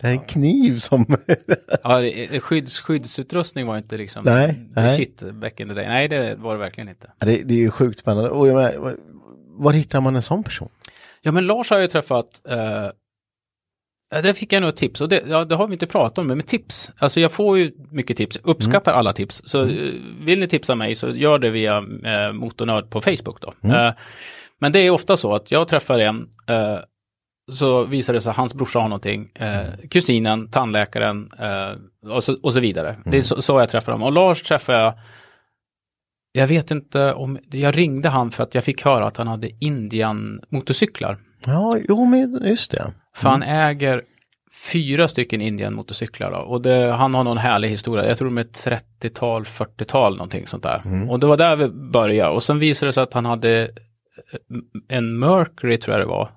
[0.00, 1.06] det är en kniv som,
[1.82, 2.00] Ja,
[2.40, 4.96] skydds, skyddsutrustning var inte liksom Nej, the nej.
[4.96, 5.86] shit back in the day.
[5.88, 7.10] Nej, det var det verkligen inte.
[7.18, 8.30] Ja, det, det är ju sjukt spännande.
[8.30, 8.96] Och jag menar,
[9.58, 10.68] var hittar man en sån person?
[11.22, 12.86] Ja, men Lars har jag ju träffat, eh,
[14.10, 16.26] ja, där fick jag nog tips och det, ja, det har vi inte pratat om,
[16.26, 16.92] men tips.
[16.98, 19.42] Alltså jag får ju mycket tips, uppskattar alla tips.
[19.44, 23.52] Så eh, vill ni tipsa mig så gör det via eh, Motornörd på Facebook då.
[23.74, 23.92] Eh,
[24.60, 26.78] men det är ofta så att jag träffar en, eh,
[27.50, 32.36] så visar det sig att hans brorsa har någonting, eh, kusinen, tandläkaren eh, och, så,
[32.42, 32.96] och så vidare.
[33.04, 34.02] Det är så, så jag träffar dem.
[34.02, 34.94] Och Lars träffar jag,
[36.32, 39.50] jag vet inte om, jag ringde han för att jag fick höra att han hade
[39.60, 41.18] Indian motorcyklar.
[41.46, 42.92] Ja, jo men just det.
[43.18, 44.02] För han äger
[44.72, 46.38] fyra stycken Indian motorcyklar då.
[46.38, 48.08] och det, han har någon härlig historia.
[48.08, 50.82] Jag tror de är 30-tal, 40-tal någonting sånt där.
[51.10, 53.68] Och det var där vi började och sen visade det sig att han hade eh,
[54.88, 56.30] en Mercury tror jag det var.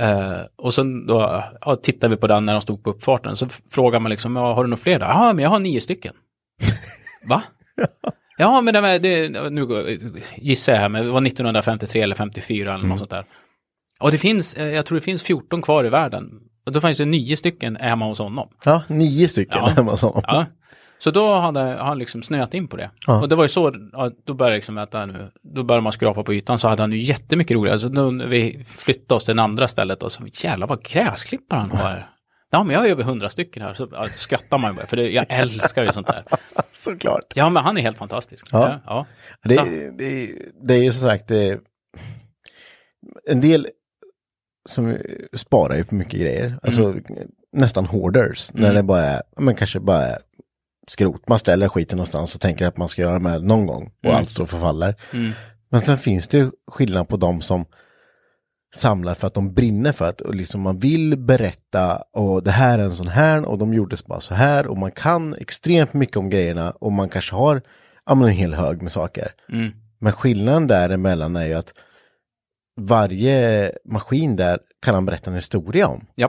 [0.00, 3.36] Eh, och sen då ja, tittade vi på den när de stod på uppfarten.
[3.36, 5.00] Så frågar man liksom, har du några fler?
[5.00, 6.14] Ja, men jag har nio stycken.
[7.28, 7.42] Va?
[8.38, 9.98] Ja, men det, det, nu
[10.36, 13.24] gissar jag här, men det var 1953 eller 54 eller något sånt där.
[14.00, 16.30] Och det finns, eh, jag tror det finns 14 kvar i världen.
[16.66, 18.48] Och då fanns det nio stycken hemma hos honom.
[18.64, 19.68] Ja, nio stycken Ja.
[19.68, 20.22] hemma hos honom.
[20.26, 20.46] Ja.
[20.98, 22.90] Så då hade han liksom snöat in på det.
[23.06, 23.20] Ja.
[23.20, 23.70] Och det var ju så,
[24.26, 27.54] då började liksom nu, då började man skrapa på ytan så hade han ju jättemycket
[27.54, 27.78] roligare.
[27.78, 31.58] Så då när vi flyttade oss till det andra stället och så jävlar vad gräsklippare
[31.60, 32.06] han har.
[32.50, 34.96] Ja men jag har över hundra stycken här, så ja, skrattar man ju bara, för
[34.96, 36.24] det, jag älskar ju sånt där.
[36.72, 37.24] Såklart.
[37.34, 38.46] Ja men han är helt fantastisk.
[38.52, 38.80] Ja.
[38.86, 39.06] ja.
[39.44, 40.32] Det, det,
[40.62, 41.60] det är ju som sagt, det,
[43.28, 43.68] en del
[44.68, 44.98] som
[45.32, 46.58] sparar ju på mycket grejer.
[46.62, 46.94] Alltså
[47.52, 48.50] nästan hoarders.
[48.54, 50.18] När det bara är, men kanske bara är
[50.88, 51.28] skrot.
[51.28, 53.92] Man ställer skiten någonstans och tänker att man ska göra det med någon gång.
[54.04, 54.94] Och allt står och förfaller.
[55.70, 57.64] Men sen finns det ju skillnad på de som
[58.74, 62.78] samlar för att de brinner för att och liksom man vill berätta och det här
[62.78, 66.16] är en sån här och de gjordes bara så här och man kan extremt mycket
[66.16, 67.62] om grejerna och man kanske har
[68.06, 69.32] ja, men en hel hög med saker.
[69.52, 69.70] Mm.
[69.98, 71.74] Men skillnaden däremellan är ju att
[72.86, 76.06] varje maskin där kan han berätta en historia om.
[76.14, 76.28] Ja.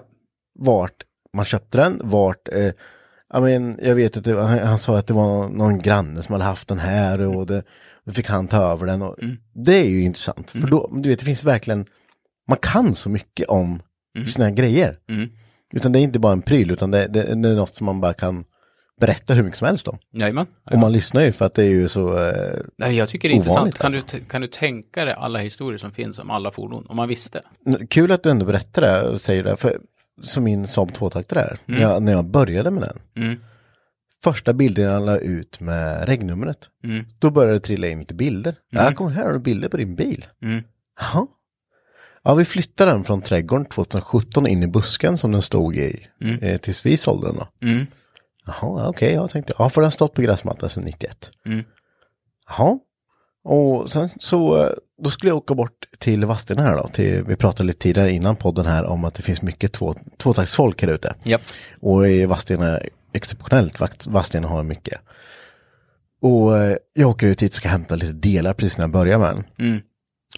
[0.60, 2.72] Vart man köpte den, vart eh,
[3.34, 6.22] Ja, men jag vet att det, han, han sa att det var någon, någon granne
[6.22, 7.64] som hade haft den här och det,
[8.06, 9.02] då fick han ta över den.
[9.02, 9.16] Och
[9.54, 11.86] Det är ju intressant, för då, du vet, det finns verkligen,
[12.48, 13.82] man kan så mycket om
[14.28, 14.98] sina grejer.
[15.10, 15.30] Mm.
[15.74, 18.02] Utan det är inte bara en pryl, utan det, det, det är något som man
[18.02, 18.46] bara kan
[19.02, 19.98] berätta hur mycket som helst om.
[20.14, 20.46] Jajamän.
[20.72, 23.34] Och man lyssnar ju för att det är ju så, eh, Nej, jag tycker det
[23.34, 23.78] är intressant.
[23.78, 24.18] Kan, alltså.
[24.18, 26.86] du, t- kan du tänka dig alla historier som finns om alla fordon?
[26.90, 27.42] Om man visste.
[27.90, 29.80] Kul att du ändå berättar det och säger det, för
[30.22, 33.26] som min Saab 2-taktare är, när, jag, när jag började med den.
[33.26, 33.40] Mm.
[34.24, 37.06] Första bilden jag la ut med regnumret, Mm.
[37.20, 38.56] då började det trilla in lite bilder.
[38.70, 40.26] Jag kommer här har du bilder på din bil.
[40.44, 40.64] Mm.
[41.00, 41.28] Jaha.
[42.24, 46.08] Ja, vi flyttade den från trädgården 2017 in i busken som den stod i,
[46.42, 47.48] eh, tills vi sålde den då.
[47.68, 47.86] Mm.
[48.46, 51.32] Jaha, okej, jag tänkte, ja, för den har stått på gräsmattan sedan 91.
[51.46, 51.64] Mm.
[52.48, 52.80] Jaha.
[53.44, 54.70] Och sen så,
[55.04, 56.88] då skulle jag åka bort till Vadstena här då.
[56.88, 60.82] Till, vi pratade lite tidigare innan podden här om att det finns mycket två, tvåtaktsfolk
[60.82, 61.14] här ute.
[61.24, 61.42] Japp.
[61.80, 62.80] Och i Vadstena
[63.14, 65.02] exceptionellt, Vadstena har mycket.
[66.22, 69.20] Och eh, jag åker ut hit och ska hämta lite delar precis när jag börjar
[69.20, 69.44] med den.
[69.68, 69.82] Mm.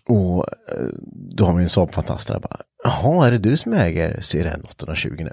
[0.08, 4.22] Och eh, då har vi en Saab-fantast där bara, jaha, är det du som äger
[4.22, 5.32] Siren 820 nu?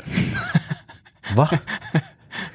[1.36, 1.50] Va?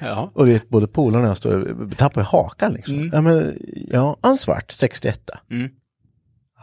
[0.06, 0.32] Ja.
[0.36, 3.10] Och du vet, både polarna och jag tappar hakan liksom.
[3.14, 3.58] Ja, men,
[3.92, 5.30] ja, en svart 61.
[5.52, 5.70] Mm.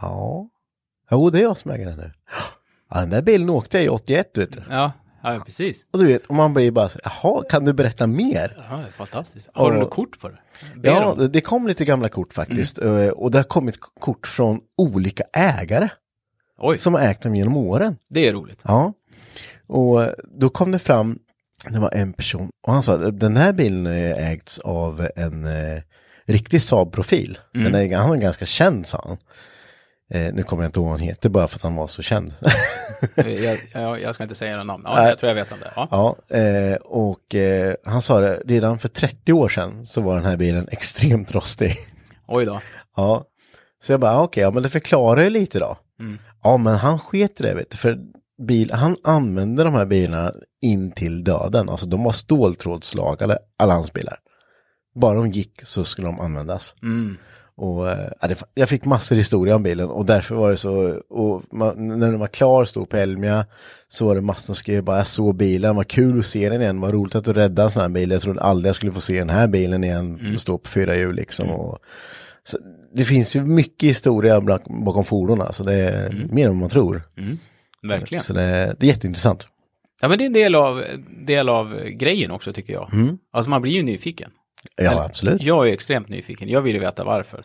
[0.00, 0.48] Ja.
[1.10, 2.12] Jo, det är jag som äger den nu.
[2.90, 4.62] Ja, den där bilen åkte jag i 81, vet du.
[4.70, 5.86] Ja, ja, precis.
[5.92, 8.56] Och du vet, och man blir bara så, jaha, kan du berätta mer?
[8.70, 9.48] Ja, det är fantastiskt.
[9.54, 10.38] Har du Och- något kort på det?
[10.76, 11.28] Ber Ja, om.
[11.32, 12.78] det kom lite gamla kort faktiskt.
[12.78, 15.88] Eh, Och det har kommit kort från olika ägare
[16.58, 17.96] Oj, som har ägt dem genom åren.
[18.08, 18.60] det är roligt.
[18.64, 18.92] Ja.
[19.66, 20.00] Och
[20.40, 21.18] då kom det fram,
[21.70, 25.82] det var en person, och han sa den här bilen ägts av en eh,
[26.26, 27.38] riktig Saab-profil.
[27.52, 29.18] Den är, han är ganska känd, sa han.
[30.10, 32.02] Eh, nu kommer jag inte ihåg vad han heter bara för att han var så
[32.02, 32.34] känd.
[33.16, 34.82] jag, jag, jag ska inte säga några namn.
[34.86, 35.08] Ja, Nej.
[35.08, 35.72] jag tror jag vet om det.
[35.76, 35.88] Ja.
[35.90, 40.24] ja, eh, och eh, han sa det, redan för 30 år sedan så var den
[40.24, 41.76] här bilen extremt rostig.
[42.26, 42.60] Oj då.
[42.96, 43.24] Ja,
[43.82, 45.78] så jag bara, ah, okej, ja, men det förklarar ju lite då.
[46.42, 47.98] Ja, men han sket i det, vet du, för
[48.46, 51.68] bil, han använde de här bilarna in till döden.
[51.68, 54.18] Alltså de var ståltrådslagade, alla hans bilar.
[54.94, 56.74] Bara de gick så skulle de användas.
[56.82, 57.16] Mm.
[57.54, 61.00] Och eh, ja, det, jag fick massor historia om bilen och därför var det så,
[61.08, 63.46] och man, när den var klar, stod på Elmia,
[63.88, 66.62] så var det massor som skrev bara, jag såg bilen, vad kul att se den
[66.62, 68.92] igen, vad roligt att du räddade en sån här bil, jag trodde aldrig jag skulle
[68.92, 71.50] få se den här bilen igen, stå på fyra hjul liksom.
[71.50, 71.78] Och,
[72.44, 72.58] så,
[72.94, 76.68] det finns ju mycket historia bak- bakom fordonen, så det är mer än vad man
[76.68, 77.02] tror.
[77.88, 78.24] Verkligen.
[78.24, 79.48] Så det, det är jätteintressant.
[80.02, 80.84] Ja, men det är en del av,
[81.26, 82.90] del av grejen också tycker jag.
[83.32, 84.30] Alltså man blir ju nyfiken.
[84.76, 85.42] Ja, Eller- absolut.
[85.42, 86.48] Jag är extremt nyfiken.
[86.48, 87.40] Jag vill ju veta varför.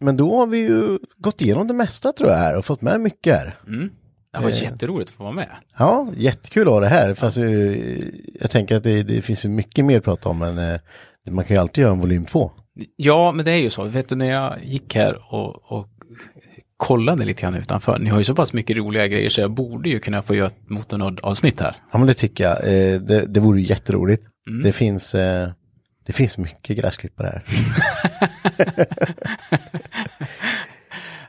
[0.00, 3.00] Men då har vi ju gått igenom det mesta tror jag här och fått med
[3.00, 3.54] mycket här.
[4.32, 5.48] Det var jätteroligt att få vara med.
[5.78, 7.14] Ja, jättekul att ha det här.
[7.14, 7.44] Fast eh,
[8.40, 10.80] jag tänker att det, det finns ju mycket mer att prata om, men eh,
[11.30, 12.50] man kan ju alltid göra en volym två.
[12.96, 13.84] Ja, men det är ju så.
[13.84, 15.88] Vet du, när jag gick här och, och
[16.78, 17.98] kollade lite grann utanför.
[17.98, 20.46] Ni har ju så pass mycket roliga grejer så jag borde ju kunna få göra
[20.46, 21.76] ett motornörd-avsnitt här.
[21.92, 22.56] Ja, men det tycker jag.
[22.58, 24.22] Eh, det, det vore jätteroligt.
[24.62, 25.48] Det finns, eh,
[26.06, 27.42] det finns mycket gräsklippare här.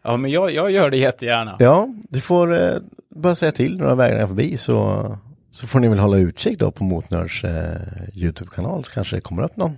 [0.02, 1.56] Ja, men jag, jag gör det jättegärna.
[1.60, 2.76] Ja, du får eh,
[3.16, 5.18] bara säga till några vägar förbi så,
[5.52, 7.78] så får ni väl hålla utkik då på Motnörds eh,
[8.16, 9.78] YouTube-kanal så kanske det kommer upp någon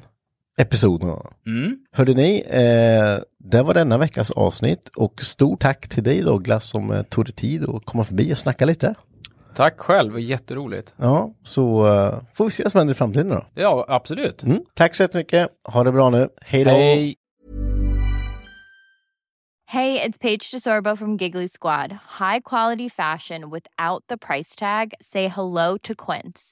[0.62, 1.04] episod.
[1.04, 1.34] någon gång.
[1.48, 1.78] Mm.
[1.92, 6.92] Hörde ni, eh, det var denna veckas avsnitt och stort tack till dig Douglas som
[6.92, 8.96] eh, tog dig tid att komma förbi och snacka lite.
[9.56, 10.94] Tack själv, jätteroligt.
[10.98, 13.46] Ja, så eh, får vi se vad som händer i framtiden då.
[13.54, 14.44] Ja, absolut.
[14.44, 14.60] Mm.
[14.74, 16.72] Tack så jättemycket, ha det bra nu, hej då!
[16.72, 17.16] Hej!
[19.66, 21.92] Hey, it's Paige DeSorbo from Giggly Squad.
[22.20, 24.94] High quality fashion without the price tag.
[25.02, 26.52] Say hello to Quince.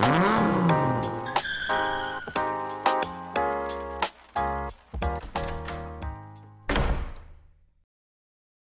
[0.00, 0.37] Mm-hmm.